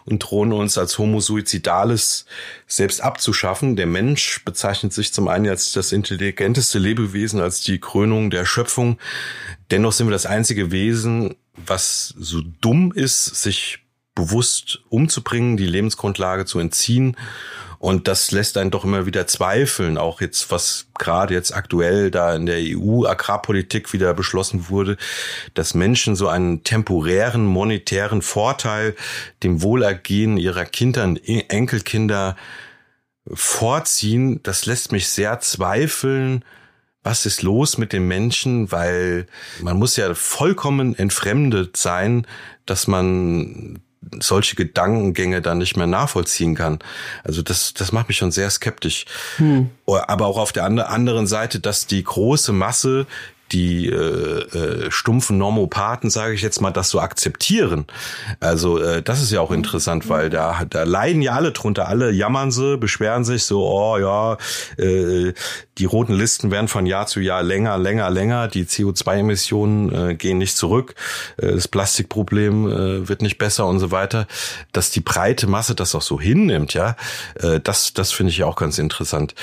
und 0.07 0.21
drohen 0.21 0.53
uns 0.53 0.79
als 0.79 0.99
Homo 0.99 1.21
suicidales 1.21 2.25
selbst 2.67 3.03
abzuschaffen. 3.03 3.77
Der 3.77 3.87
Mensch 3.87 4.45
bezeichnet 4.45 4.93
sich 4.93 5.13
zum 5.13 5.29
einen 5.29 5.49
als 5.49 5.73
das 5.73 5.93
intelligenteste 5.93 6.79
Lebewesen, 6.79 7.41
als 7.41 7.61
die 7.61 7.79
Krönung 7.79 8.31
der 8.31 8.47
Schöpfung. 8.47 8.99
Dennoch 9.71 9.93
sind 9.93 10.07
wir 10.07 10.13
das 10.13 10.27
einzige 10.27 10.71
Wesen, 10.71 11.35
was 11.57 12.15
so 12.19 12.41
dumm 12.61 12.93
ist, 12.93 13.25
sich 13.25 13.81
bewusst 14.15 14.81
umzubringen, 14.89 15.57
die 15.57 15.67
Lebensgrundlage 15.67 16.47
zu 16.47 16.59
entziehen. 16.59 17.17
Und 17.87 18.09
das 18.09 18.33
lässt 18.33 18.59
einen 18.59 18.73
doch 18.73 18.83
immer 18.83 19.07
wieder 19.07 19.29
zweifeln, 19.29 19.97
auch 19.97 20.21
jetzt, 20.21 20.51
was 20.51 20.89
gerade 20.99 21.35
jetzt 21.35 21.55
aktuell 21.55 22.11
da 22.11 22.35
in 22.35 22.45
der 22.45 22.59
EU-Agrarpolitik 22.59 23.93
wieder 23.93 24.13
beschlossen 24.13 24.69
wurde, 24.69 24.97
dass 25.55 25.73
Menschen 25.73 26.17
so 26.17 26.27
einen 26.27 26.65
temporären 26.65 27.47
monetären 27.47 28.23
Vorteil 28.23 28.97
dem 29.45 29.63
Wohlergehen 29.63 30.37
ihrer 30.37 30.65
Kinder 30.65 31.05
und 31.05 31.21
Enkelkinder 31.29 32.35
vorziehen. 33.33 34.43
Das 34.43 34.67
lässt 34.67 34.91
mich 34.91 35.09
sehr 35.09 35.39
zweifeln, 35.39 36.45
was 37.05 37.25
ist 37.25 37.43
los 37.43 37.79
mit 37.79 37.93
den 37.93 38.09
Menschen, 38.09 38.73
weil 38.73 39.29
man 39.61 39.77
muss 39.77 39.97
ja 39.97 40.13
vollkommen 40.13 40.99
entfremdet 40.99 41.77
sein, 41.77 42.27
dass 42.65 42.89
man 42.89 43.79
solche 44.21 44.57
Gedankengänge 44.57 45.43
dann 45.43 45.59
nicht 45.59 45.77
mehr 45.77 45.87
nachvollziehen 45.87 46.55
kann. 46.55 46.79
Also 47.25 47.43
das, 47.43 47.75
das 47.75 47.93
macht 47.93 48.09
mich 48.09 48.17
schon 48.17 48.31
sehr 48.31 48.51
skeptisch. 48.51 49.07
Hm. 49.37 49.71
Aber 49.87 50.27
auch 50.27 50.39
auf 50.39 50.53
der 50.53 50.65
anderen 50.65 51.27
Seite, 51.27 51.61
dass 51.61 51.87
die 51.87 52.03
große 52.03 52.53
Masse 52.53 53.07
die 53.53 53.89
äh, 53.89 53.93
äh, 53.97 54.91
stumpfen 54.91 55.39
Normopathen, 55.39 56.11
sage 56.11 56.35
ich 56.35 56.43
jetzt 56.43 56.61
mal, 56.61 56.73
das 56.73 56.91
so 56.91 57.01
akzeptieren. 57.01 57.87
Also 58.41 58.79
äh, 58.79 59.03
das 59.03 59.23
ist 59.23 59.31
ja 59.31 59.41
auch 59.41 59.53
interessant, 59.53 60.09
weil 60.09 60.31
da, 60.31 60.65
da 60.69 60.83
leiden 60.83 61.23
ja 61.23 61.33
alle 61.33 61.53
drunter, 61.53 61.89
alle 61.89 62.11
jammern 62.11 62.51
sie, 62.51 62.77
beschweren 62.77 63.25
sich 63.25 63.45
so, 63.45 63.67
oh 63.67 63.99
ja, 63.99 64.37
äh, 64.79 65.33
die 65.79 65.85
roten 65.85 66.15
Listen 66.15 66.51
werden 66.51 66.69
von 66.69 66.87
Jahr 66.87 67.07
zu 67.07 67.21
Jahr 67.21 67.43
länger, 67.43 67.79
länger, 67.79 68.11
länger, 68.11 68.49
die 68.49 68.65
CO2-Emissionen 68.65 70.11
äh, 70.11 70.15
gehen 70.15 70.39
nicht 70.39 70.57
zurück, 70.57 70.95
äh, 71.37 71.53
das 71.53 71.69
Plastikproblem 71.69 72.67
äh, 72.67 73.09
wird 73.09 73.23
nicht 73.23 73.39
besser 73.39 73.67
und 73.67 73.79
so 73.79 73.91
weiter. 73.91 74.27
Dass 74.73 74.91
die 74.91 75.01
breite 75.01 75.47
Masse 75.47 75.75
das 75.75 75.95
auch 75.95 76.03
so 76.03 76.21
hinnimmt, 76.21 76.75
ja, 76.75 76.97
äh, 77.37 77.61
das, 77.61 77.95
das 77.95 78.13
finde 78.13 78.31
ich 78.31 78.39
ja 78.39 78.47
auch 78.47 78.57
ganz 78.57 78.79
interessant. 78.79 79.35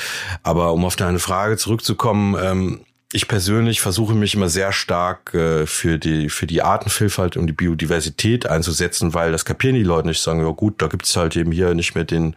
Aber 0.42 0.74
um 0.74 0.84
auf 0.84 0.96
deine 0.96 1.20
Frage 1.20 1.58
zurückzukommen, 1.58 2.36
ähm, 2.42 2.80
ich 3.14 3.28
persönlich 3.28 3.80
versuche 3.80 4.16
mich 4.16 4.34
immer 4.34 4.50
sehr 4.50 4.72
stark 4.72 5.36
äh, 5.36 5.68
für 5.68 6.00
die 6.00 6.30
für 6.30 6.48
die 6.48 6.64
Artenvielfalt 6.64 7.38
und 7.38 7.46
die 7.46 7.54
Biodiversität 7.54 8.48
einzusetzen, 8.48 9.14
weil 9.14 9.32
das 9.32 9.46
kapieren 9.46 9.76
die 9.76 9.84
Leute 9.84 10.08
nicht. 10.08 10.22
Sagen 10.22 10.42
ja 10.42 10.52
gut, 10.52 10.82
da 10.82 10.88
gibt's 10.88 11.16
halt 11.16 11.36
eben 11.36 11.52
hier 11.52 11.76
nicht 11.76 11.94
mehr 11.94 12.06
den 12.06 12.36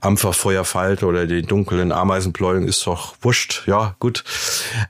Ampferfeuerfalter 0.00 1.06
oder 1.06 1.26
den 1.26 1.46
dunklen 1.46 1.92
Ameisenbläuling, 1.92 2.66
ist 2.66 2.86
doch 2.86 3.14
wurscht. 3.20 3.64
Ja, 3.66 3.94
gut. 3.98 4.24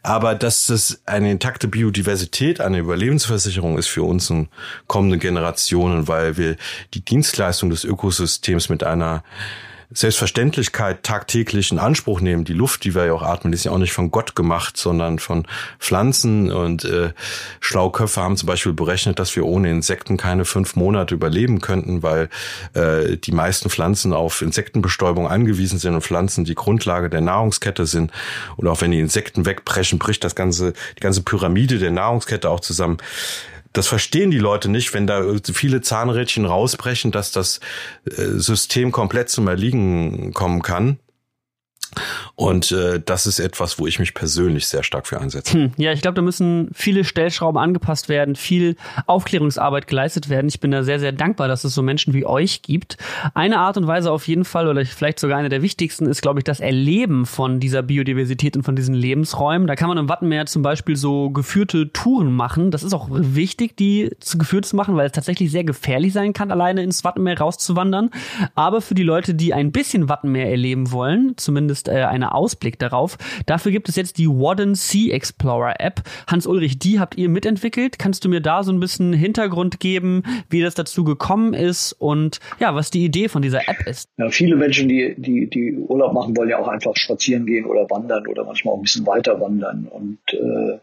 Aber 0.04 0.36
dass 0.36 0.66
das 0.66 1.02
eine 1.06 1.32
intakte 1.32 1.66
Biodiversität, 1.66 2.60
eine 2.60 2.78
Überlebensversicherung 2.78 3.78
ist 3.78 3.88
für 3.88 4.04
uns 4.04 4.30
und 4.30 4.48
kommende 4.86 5.18
Generationen, 5.18 6.06
weil 6.06 6.36
wir 6.36 6.56
die 6.94 7.04
Dienstleistung 7.04 7.70
des 7.70 7.82
Ökosystems 7.82 8.68
mit 8.68 8.84
einer 8.84 9.24
Selbstverständlichkeit 9.90 11.02
tagtäglich 11.02 11.70
in 11.70 11.78
Anspruch 11.78 12.20
nehmen. 12.20 12.44
Die 12.44 12.52
Luft, 12.52 12.84
die 12.84 12.94
wir 12.94 13.06
ja 13.06 13.12
auch 13.12 13.22
atmen, 13.22 13.52
ist 13.52 13.64
ja 13.64 13.72
auch 13.72 13.78
nicht 13.78 13.92
von 13.92 14.10
Gott 14.10 14.34
gemacht, 14.34 14.76
sondern 14.76 15.18
von 15.18 15.46
Pflanzen. 15.78 16.50
Und 16.52 16.84
äh, 16.84 17.12
schlaue 17.60 17.92
Köpfe 17.92 18.20
haben 18.20 18.36
zum 18.36 18.48
Beispiel 18.48 18.72
berechnet, 18.72 19.18
dass 19.18 19.36
wir 19.36 19.46
ohne 19.46 19.70
Insekten 19.70 20.16
keine 20.16 20.44
fünf 20.44 20.76
Monate 20.76 21.14
überleben 21.14 21.60
könnten, 21.60 22.02
weil 22.02 22.28
äh, 22.74 23.16
die 23.16 23.32
meisten 23.32 23.70
Pflanzen 23.70 24.12
auf 24.12 24.42
Insektenbestäubung 24.42 25.28
angewiesen 25.28 25.78
sind 25.78 25.94
und 25.94 26.02
Pflanzen 26.02 26.44
die 26.44 26.54
Grundlage 26.54 27.08
der 27.08 27.20
Nahrungskette 27.20 27.86
sind. 27.86 28.10
Und 28.56 28.66
auch 28.66 28.80
wenn 28.80 28.90
die 28.90 29.00
Insekten 29.00 29.46
wegbrechen, 29.46 29.98
bricht 29.98 30.24
das 30.24 30.34
ganze, 30.34 30.72
die 30.96 31.00
ganze 31.00 31.22
Pyramide 31.22 31.78
der 31.78 31.90
Nahrungskette 31.90 32.50
auch 32.50 32.60
zusammen 32.60 32.98
das 33.76 33.88
verstehen 33.88 34.30
die 34.30 34.38
Leute 34.38 34.70
nicht, 34.70 34.94
wenn 34.94 35.06
da 35.06 35.22
viele 35.52 35.82
Zahnrädchen 35.82 36.46
rausbrechen, 36.46 37.12
dass 37.12 37.30
das 37.30 37.60
äh, 38.04 38.24
System 38.38 38.90
komplett 38.90 39.28
zum 39.28 39.48
Erliegen 39.48 40.32
kommen 40.32 40.62
kann. 40.62 40.98
Und 42.36 42.70
äh, 42.70 43.00
das 43.02 43.26
ist 43.26 43.38
etwas, 43.38 43.78
wo 43.78 43.86
ich 43.86 43.98
mich 43.98 44.12
persönlich 44.12 44.68
sehr 44.68 44.82
stark 44.82 45.06
für 45.06 45.18
einsetze. 45.18 45.54
Hm, 45.54 45.72
ja, 45.78 45.92
ich 45.92 46.02
glaube, 46.02 46.16
da 46.16 46.22
müssen 46.22 46.68
viele 46.74 47.04
Stellschrauben 47.04 47.58
angepasst 47.58 48.10
werden, 48.10 48.36
viel 48.36 48.76
Aufklärungsarbeit 49.06 49.86
geleistet 49.86 50.28
werden. 50.28 50.46
Ich 50.48 50.60
bin 50.60 50.70
da 50.70 50.82
sehr, 50.82 51.00
sehr 51.00 51.12
dankbar, 51.12 51.48
dass 51.48 51.64
es 51.64 51.74
so 51.74 51.80
Menschen 51.82 52.12
wie 52.12 52.26
euch 52.26 52.60
gibt. 52.60 52.98
Eine 53.32 53.58
Art 53.58 53.78
und 53.78 53.86
Weise 53.86 54.12
auf 54.12 54.28
jeden 54.28 54.44
Fall, 54.44 54.68
oder 54.68 54.84
vielleicht 54.84 55.18
sogar 55.18 55.38
eine 55.38 55.48
der 55.48 55.62
wichtigsten, 55.62 56.04
ist, 56.04 56.20
glaube 56.20 56.40
ich, 56.40 56.44
das 56.44 56.60
Erleben 56.60 57.24
von 57.24 57.58
dieser 57.58 57.82
Biodiversität 57.82 58.54
und 58.54 58.64
von 58.64 58.76
diesen 58.76 58.94
Lebensräumen. 58.94 59.66
Da 59.66 59.74
kann 59.74 59.88
man 59.88 59.96
im 59.96 60.10
Wattenmeer 60.10 60.44
zum 60.44 60.60
Beispiel 60.60 60.96
so 60.96 61.30
geführte 61.30 61.90
Touren 61.90 62.34
machen. 62.34 62.70
Das 62.70 62.82
ist 62.82 62.92
auch 62.92 63.08
wichtig, 63.10 63.78
die 63.78 64.10
zu 64.20 64.36
geführt 64.36 64.66
zu 64.66 64.76
machen, 64.76 64.94
weil 64.96 65.06
es 65.06 65.12
tatsächlich 65.12 65.50
sehr 65.50 65.64
gefährlich 65.64 66.12
sein 66.12 66.34
kann, 66.34 66.50
alleine 66.50 66.82
ins 66.82 67.02
Wattenmeer 67.02 67.38
rauszuwandern. 67.38 68.10
Aber 68.54 68.82
für 68.82 68.94
die 68.94 69.04
Leute, 69.04 69.34
die 69.34 69.54
ein 69.54 69.72
bisschen 69.72 70.10
Wattenmeer 70.10 70.50
erleben 70.50 70.92
wollen, 70.92 71.32
zumindest 71.38 71.88
äh, 71.88 72.04
eine 72.04 72.25
kleiner 72.26 72.34
Ausblick 72.34 72.78
darauf. 72.78 73.16
Dafür 73.46 73.72
gibt 73.72 73.88
es 73.88 73.96
jetzt 73.96 74.18
die 74.18 74.28
Warden 74.28 74.74
Sea 74.74 75.14
Explorer 75.14 75.74
App. 75.78 76.02
Hans-Ulrich, 76.26 76.78
die 76.78 76.98
habt 76.98 77.16
ihr 77.16 77.28
mitentwickelt. 77.28 77.98
Kannst 77.98 78.24
du 78.24 78.28
mir 78.28 78.40
da 78.40 78.62
so 78.62 78.72
ein 78.72 78.80
bisschen 78.80 79.12
Hintergrund 79.12 79.80
geben, 79.80 80.22
wie 80.50 80.62
das 80.62 80.74
dazu 80.74 81.04
gekommen 81.04 81.54
ist 81.54 81.92
und 81.92 82.40
ja, 82.58 82.74
was 82.74 82.90
die 82.90 83.04
Idee 83.04 83.28
von 83.28 83.42
dieser 83.42 83.68
App 83.68 83.86
ist? 83.86 84.08
Ja, 84.16 84.28
viele 84.30 84.56
Menschen, 84.56 84.88
die, 84.88 85.14
die, 85.16 85.48
die 85.48 85.76
Urlaub 85.76 86.12
machen, 86.12 86.36
wollen 86.36 86.48
ja 86.48 86.58
auch 86.58 86.68
einfach 86.68 86.96
spazieren 86.96 87.46
gehen 87.46 87.64
oder 87.64 87.88
wandern 87.90 88.26
oder 88.26 88.44
manchmal 88.44 88.74
auch 88.74 88.78
ein 88.78 88.82
bisschen 88.82 89.06
weiter 89.06 89.40
wandern 89.40 89.88
und 89.90 90.18
äh, 90.32 90.78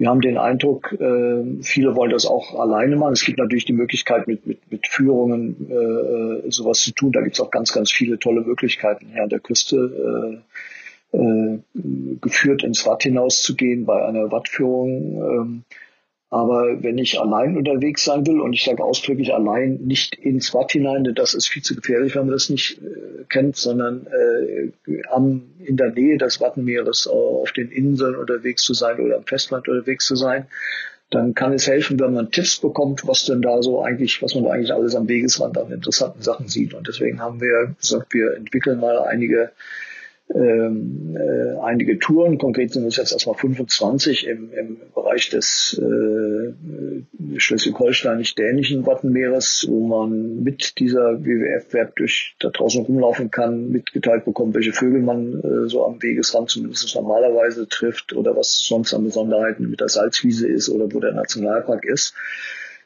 wir 0.00 0.08
haben 0.08 0.22
den 0.22 0.38
Eindruck, 0.38 0.92
äh, 0.98 1.62
viele 1.62 1.94
wollen 1.94 2.10
das 2.10 2.24
auch 2.24 2.58
alleine 2.58 2.96
machen. 2.96 3.12
Es 3.12 3.22
gibt 3.22 3.36
natürlich 3.38 3.66
die 3.66 3.74
Möglichkeit, 3.74 4.26
mit, 4.26 4.46
mit, 4.46 4.58
mit 4.72 4.88
Führungen 4.88 5.70
äh, 5.70 6.50
sowas 6.50 6.80
zu 6.80 6.92
tun. 6.92 7.12
Da 7.12 7.20
gibt 7.20 7.34
es 7.34 7.40
auch 7.40 7.50
ganz, 7.50 7.70
ganz 7.70 7.92
viele 7.92 8.18
tolle 8.18 8.40
Möglichkeiten 8.40 9.08
hier 9.12 9.22
an 9.22 9.28
der 9.28 9.40
Küste. 9.40 10.40
Äh, 11.12 11.18
äh, 11.18 11.58
geführt 12.20 12.62
ins 12.62 12.86
Watt 12.86 13.02
hinauszugehen 13.02 13.84
bei 13.84 14.06
einer 14.06 14.30
Wattführung. 14.30 14.92
Ähm, 15.16 15.64
aber 16.30 16.80
wenn 16.80 16.96
ich 16.96 17.20
allein 17.20 17.56
unterwegs 17.56 18.04
sein 18.04 18.24
will, 18.24 18.40
und 18.40 18.52
ich 18.52 18.62
sage 18.62 18.84
ausdrücklich 18.84 19.34
allein, 19.34 19.80
nicht 19.82 20.14
ins 20.14 20.54
Watt 20.54 20.70
hinein, 20.70 21.02
denn 21.02 21.16
das 21.16 21.34
ist 21.34 21.48
viel 21.48 21.62
zu 21.62 21.74
gefährlich, 21.74 22.14
wenn 22.14 22.26
man 22.26 22.32
das 22.32 22.48
nicht 22.48 22.80
äh, 22.80 23.24
kennt, 23.28 23.56
sondern 23.56 24.06
äh, 24.06 25.02
am, 25.10 25.42
in 25.58 25.76
der 25.76 25.90
Nähe 25.90 26.18
des 26.18 26.40
Wattenmeeres 26.40 27.08
auf 27.08 27.50
den 27.52 27.72
Inseln 27.72 28.14
unterwegs 28.14 28.62
zu 28.62 28.74
sein 28.74 29.00
oder 29.00 29.16
am 29.16 29.24
Festland 29.24 29.66
unterwegs 29.66 30.06
zu 30.06 30.14
sein, 30.14 30.46
dann 31.10 31.34
kann 31.34 31.52
es 31.52 31.66
helfen, 31.66 31.98
wenn 31.98 32.14
man 32.14 32.30
Tipps 32.30 32.60
bekommt, 32.60 33.08
was 33.08 33.24
denn 33.24 33.42
da 33.42 33.60
so 33.60 33.82
eigentlich, 33.82 34.22
was 34.22 34.36
man 34.36 34.44
da 34.44 34.50
eigentlich 34.50 34.72
alles 34.72 34.94
am 34.94 35.08
Wegesrand 35.08 35.58
an 35.58 35.72
interessanten 35.72 36.22
Sachen 36.22 36.46
sieht. 36.46 36.72
Und 36.74 36.86
deswegen 36.86 37.20
haben 37.20 37.40
wir 37.40 37.74
gesagt, 37.80 38.14
wir 38.14 38.36
entwickeln 38.36 38.78
mal 38.78 39.00
einige 39.00 39.50
ähm, 40.32 41.16
äh, 41.16 41.58
einige 41.60 41.98
Touren, 41.98 42.38
konkret 42.38 42.72
sind 42.72 42.86
es 42.86 42.96
jetzt 42.96 43.12
erstmal 43.12 43.34
25 43.34 44.26
im, 44.26 44.52
im 44.52 44.76
Bereich 44.94 45.28
des 45.30 45.80
äh, 45.82 46.52
schleswig-holsteinisch-dänischen 47.36 48.86
Wattenmeeres, 48.86 49.66
wo 49.68 49.86
man 49.86 50.42
mit 50.42 50.78
dieser 50.78 51.24
WWF-Web 51.24 51.96
durch 51.96 52.36
da 52.38 52.50
draußen 52.50 52.84
rumlaufen 52.84 53.30
kann, 53.30 53.70
mitgeteilt 53.70 54.24
bekommt, 54.24 54.54
welche 54.54 54.72
Vögel 54.72 55.02
man 55.02 55.40
äh, 55.40 55.68
so 55.68 55.84
am 55.84 56.00
Wegesrand 56.00 56.50
zumindest 56.50 56.94
normalerweise 56.94 57.68
trifft 57.68 58.12
oder 58.12 58.36
was 58.36 58.56
sonst 58.58 58.94
an 58.94 59.04
Besonderheiten 59.04 59.68
mit 59.68 59.80
der 59.80 59.88
Salzwiese 59.88 60.46
ist 60.46 60.68
oder 60.68 60.92
wo 60.92 61.00
der 61.00 61.12
Nationalpark 61.12 61.84
ist. 61.84 62.14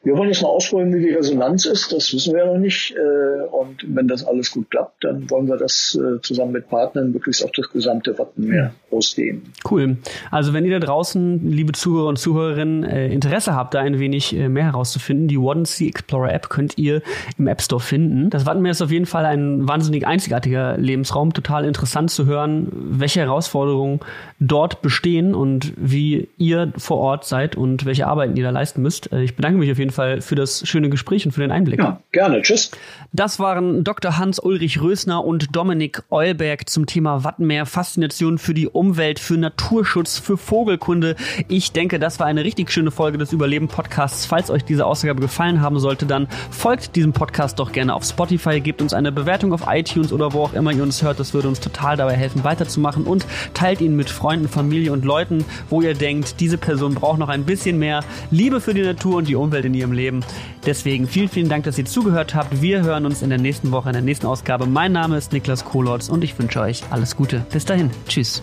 Wir 0.05 0.15
wollen 0.15 0.29
jetzt 0.29 0.43
mal 0.43 0.49
ausprobieren, 0.49 0.93
wie 0.93 0.99
die 0.99 1.13
Resonanz 1.13 1.65
ist. 1.65 1.91
Das 1.91 2.13
wissen 2.13 2.35
wir 2.35 2.45
noch 2.45 2.59
nicht. 2.59 2.95
Äh, 2.95 3.47
und 3.47 3.83
wenn 3.87 4.07
das 4.07 4.23
alles 4.23 4.51
gut 4.51 4.69
klappt, 4.69 5.03
dann 5.03 5.27
wollen 5.31 5.47
wir 5.47 5.57
das 5.57 5.99
äh, 5.99 6.21
zusammen 6.21 6.51
mit 6.51 6.69
Partnern 6.69 7.11
möglichst 7.11 7.43
auf 7.43 7.49
das 7.53 7.71
gesamte 7.71 8.15
Wattenmeer 8.19 8.71
ausdehnen. 8.91 9.51
Cool. 9.69 9.97
Also 10.29 10.53
wenn 10.53 10.63
ihr 10.63 10.79
da 10.79 10.85
draußen, 10.85 11.49
liebe 11.51 11.71
Zuhörer 11.71 12.09
und 12.09 12.19
Zuhörerinnen, 12.19 12.83
äh, 12.83 13.07
Interesse 13.07 13.55
habt, 13.55 13.73
da 13.73 13.79
ein 13.79 13.97
wenig 13.97 14.33
mehr 14.33 14.65
herauszufinden, 14.65 15.27
die 15.27 15.39
One 15.39 15.65
Sea 15.65 15.87
Explorer 15.87 16.31
App 16.31 16.49
könnt 16.49 16.77
ihr 16.77 17.01
im 17.39 17.47
App 17.47 17.61
Store 17.61 17.81
finden. 17.81 18.29
Das 18.29 18.45
Wattenmeer 18.45 18.71
ist 18.73 18.83
auf 18.83 18.91
jeden 18.91 19.07
Fall 19.07 19.25
ein 19.25 19.67
wahnsinnig 19.67 20.05
einzigartiger 20.05 20.77
Lebensraum. 20.77 21.33
Total 21.33 21.65
interessant 21.65 22.11
zu 22.11 22.27
hören, 22.27 22.67
welche 22.71 23.21
Herausforderungen 23.21 24.01
dort 24.39 24.83
bestehen 24.83 25.33
und 25.33 25.73
wie 25.77 26.27
ihr 26.37 26.71
vor 26.77 26.97
Ort 26.97 27.25
seid 27.25 27.55
und 27.55 27.85
welche 27.85 28.05
Arbeiten 28.05 28.35
ihr 28.35 28.43
da 28.43 28.51
leisten 28.51 28.83
müsst. 28.83 29.11
Ich 29.11 29.35
bedanke 29.35 29.57
mich 29.57 29.71
auf 29.71 29.79
jeden 29.79 29.91
Fall 29.91 29.94
Fall 29.95 30.21
für 30.21 30.35
das 30.35 30.67
schöne 30.67 30.89
Gespräch 30.89 31.25
und 31.25 31.31
für 31.31 31.41
den 31.41 31.51
Einblick. 31.51 31.79
Ja, 31.79 32.01
gerne. 32.11 32.41
Tschüss. 32.41 32.71
Das 33.13 33.39
waren 33.39 33.83
Dr. 33.83 34.17
Hans-Ulrich 34.17 34.81
Rösner 34.81 35.23
und 35.23 35.55
Dominik 35.55 36.03
Eulberg 36.09 36.69
zum 36.69 36.85
Thema 36.85 37.23
Wattenmeer, 37.23 37.65
Faszination 37.65 38.37
für 38.37 38.53
die 38.53 38.67
Umwelt, 38.67 39.19
für 39.19 39.37
Naturschutz, 39.37 40.19
für 40.19 40.37
Vogelkunde. 40.37 41.15
Ich 41.47 41.71
denke, 41.71 41.97
das 41.97 42.19
war 42.19 42.27
eine 42.27 42.43
richtig 42.43 42.71
schöne 42.71 42.91
Folge 42.91 43.17
des 43.17 43.31
Überleben-Podcasts. 43.31 44.25
Falls 44.25 44.51
euch 44.51 44.65
diese 44.65 44.85
Ausgabe 44.85 45.21
gefallen 45.21 45.61
haben 45.61 45.79
sollte, 45.79 46.05
dann 46.05 46.27
folgt 46.51 46.95
diesem 46.97 47.13
Podcast 47.13 47.59
doch 47.59 47.71
gerne 47.71 47.93
auf 47.93 48.03
Spotify, 48.03 48.59
gebt 48.59 48.81
uns 48.81 48.93
eine 48.93 49.13
Bewertung 49.13 49.53
auf 49.53 49.63
iTunes 49.67 50.11
oder 50.11 50.33
wo 50.33 50.43
auch 50.43 50.53
immer 50.53 50.73
ihr 50.73 50.83
uns 50.83 51.01
hört. 51.01 51.19
Das 51.19 51.33
würde 51.33 51.47
uns 51.47 51.61
total 51.61 51.95
dabei 51.95 52.15
helfen, 52.15 52.43
weiterzumachen 52.43 53.05
und 53.05 53.25
teilt 53.53 53.79
ihn 53.79 53.95
mit 53.95 54.09
Freunden, 54.09 54.49
Familie 54.49 54.91
und 54.91 55.05
Leuten, 55.05 55.45
wo 55.69 55.81
ihr 55.81 55.93
denkt, 55.93 56.41
diese 56.41 56.57
Person 56.57 56.95
braucht 56.95 57.19
noch 57.19 57.29
ein 57.29 57.45
bisschen 57.45 57.79
mehr 57.79 58.03
Liebe 58.29 58.59
für 58.59 58.73
die 58.73 58.81
Natur 58.81 59.15
und 59.17 59.27
die 59.29 59.35
Umwelt 59.35 59.63
in 59.63 59.73
ihrem 59.73 59.84
Leben. 59.91 60.23
Deswegen 60.65 61.07
vielen, 61.07 61.29
vielen 61.29 61.49
Dank, 61.49 61.65
dass 61.65 61.77
ihr 61.77 61.85
zugehört 61.85 62.35
habt. 62.35 62.61
Wir 62.61 62.83
hören 62.83 63.05
uns 63.05 63.21
in 63.21 63.29
der 63.29 63.39
nächsten 63.39 63.71
Woche, 63.71 63.89
in 63.89 63.93
der 63.93 64.01
nächsten 64.01 64.27
Ausgabe. 64.27 64.65
Mein 64.65 64.91
Name 64.91 65.17
ist 65.17 65.33
Niklas 65.33 65.65
Kohlotz 65.65 66.09
und 66.09 66.23
ich 66.23 66.37
wünsche 66.37 66.61
euch 66.61 66.83
alles 66.89 67.15
Gute. 67.15 67.45
Bis 67.51 67.65
dahin. 67.65 67.91
Tschüss. 68.07 68.41